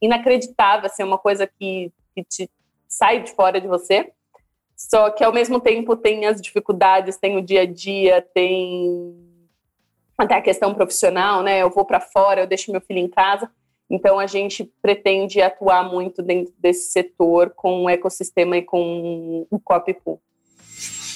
inacreditável, 0.01 0.87
assim, 0.87 1.03
é 1.03 1.07
uma 1.07 1.19
coisa 1.19 1.47
que, 1.47 1.93
que 2.15 2.25
te 2.25 2.51
sai 2.87 3.23
de 3.23 3.33
fora 3.33 3.61
de 3.61 3.69
você. 3.69 4.13
Só 4.77 5.11
que 5.11 5.25
ao 5.25 5.33
mesmo 5.33 5.61
tempo 5.61 5.97
tem 5.97 6.27
as 6.27 6.41
dificuldades, 6.41 7.17
tem 7.17 7.37
o 7.37 7.43
dia 7.43 7.63
a 7.63 7.67
dia, 7.67 8.23
tem 8.23 9.15
até 10.17 10.37
a 10.37 10.43
questão 10.43 10.75
profissional, 10.75 11.43
né? 11.43 11.61
Eu 11.61 11.71
vou 11.71 11.85
para 11.85 12.01
fora, 12.01 12.43
eu 12.43 12.47
deixo 12.47 12.71
meu 12.71 12.81
filho 12.81 13.01
em 13.01 13.09
casa. 13.09 13.51
Então 13.91 14.19
a 14.19 14.27
gente 14.27 14.65
pretende 14.83 15.41
atuar 15.41 15.83
muito 15.91 16.23
dentro 16.23 16.53
desse 16.59 16.91
setor 16.93 17.51
com 17.51 17.85
o 17.85 17.91
ecossistema 17.91 18.57
e 18.57 18.63
com 18.63 19.47
o 19.51 19.59
Copipu. 19.59 20.21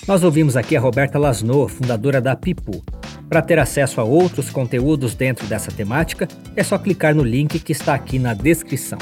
Nós 0.06 0.22
ouvimos 0.24 0.56
aqui 0.56 0.76
a 0.76 0.80
Roberta 0.80 1.16
Lasno, 1.16 1.68
fundadora 1.68 2.20
da 2.20 2.34
Pipu. 2.34 2.82
Para 3.28 3.40
ter 3.40 3.60
acesso 3.60 4.00
a 4.00 4.04
outros 4.04 4.50
conteúdos 4.50 5.14
dentro 5.14 5.46
dessa 5.46 5.70
temática, 5.70 6.26
é 6.56 6.64
só 6.64 6.76
clicar 6.76 7.14
no 7.14 7.22
link 7.22 7.60
que 7.60 7.72
está 7.72 7.94
aqui 7.94 8.18
na 8.18 8.34
descrição. 8.34 8.98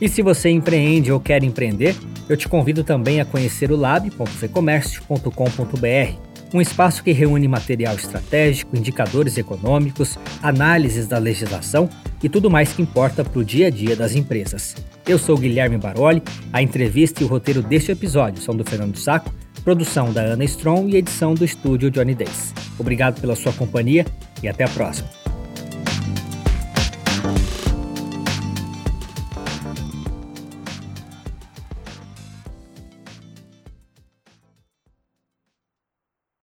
E 0.00 0.08
se 0.08 0.22
você 0.22 0.48
empreende 0.48 1.12
ou 1.12 1.20
quer 1.20 1.44
empreender, 1.44 1.94
eu 2.28 2.36
te 2.36 2.48
convido 2.48 2.82
também 2.82 3.20
a 3.20 3.26
conhecer 3.26 3.70
o 3.70 3.76
lab.fecomércio.com.br 3.76 6.28
um 6.54 6.60
espaço 6.60 7.04
que 7.04 7.12
reúne 7.12 7.46
material 7.46 7.94
estratégico, 7.94 8.76
indicadores 8.76 9.36
econômicos, 9.36 10.18
análises 10.42 11.06
da 11.06 11.18
legislação 11.18 11.90
e 12.22 12.28
tudo 12.28 12.50
mais 12.50 12.72
que 12.72 12.80
importa 12.80 13.24
para 13.24 13.38
o 13.38 13.44
dia 13.44 13.66
a 13.66 13.70
dia 13.70 13.94
das 13.94 14.14
empresas. 14.14 14.74
Eu 15.06 15.18
sou 15.18 15.36
Guilherme 15.36 15.76
Baroli, 15.76 16.22
a 16.52 16.62
entrevista 16.62 17.22
e 17.22 17.26
o 17.26 17.28
roteiro 17.28 17.62
deste 17.62 17.92
episódio 17.92 18.42
são 18.42 18.56
do 18.56 18.64
Fernando 18.64 18.96
Saco, 18.96 19.32
produção 19.68 20.10
da 20.14 20.22
Ana 20.22 20.44
Strong 20.44 20.94
e 20.94 20.96
edição 20.96 21.34
do 21.34 21.44
estúdio 21.44 21.90
Johnny 21.90 22.14
Days. 22.14 22.54
Obrigado 22.78 23.20
pela 23.20 23.36
sua 23.36 23.52
companhia 23.52 24.06
e 24.42 24.48
até 24.48 24.64
a 24.64 24.68
próxima. 24.70 25.27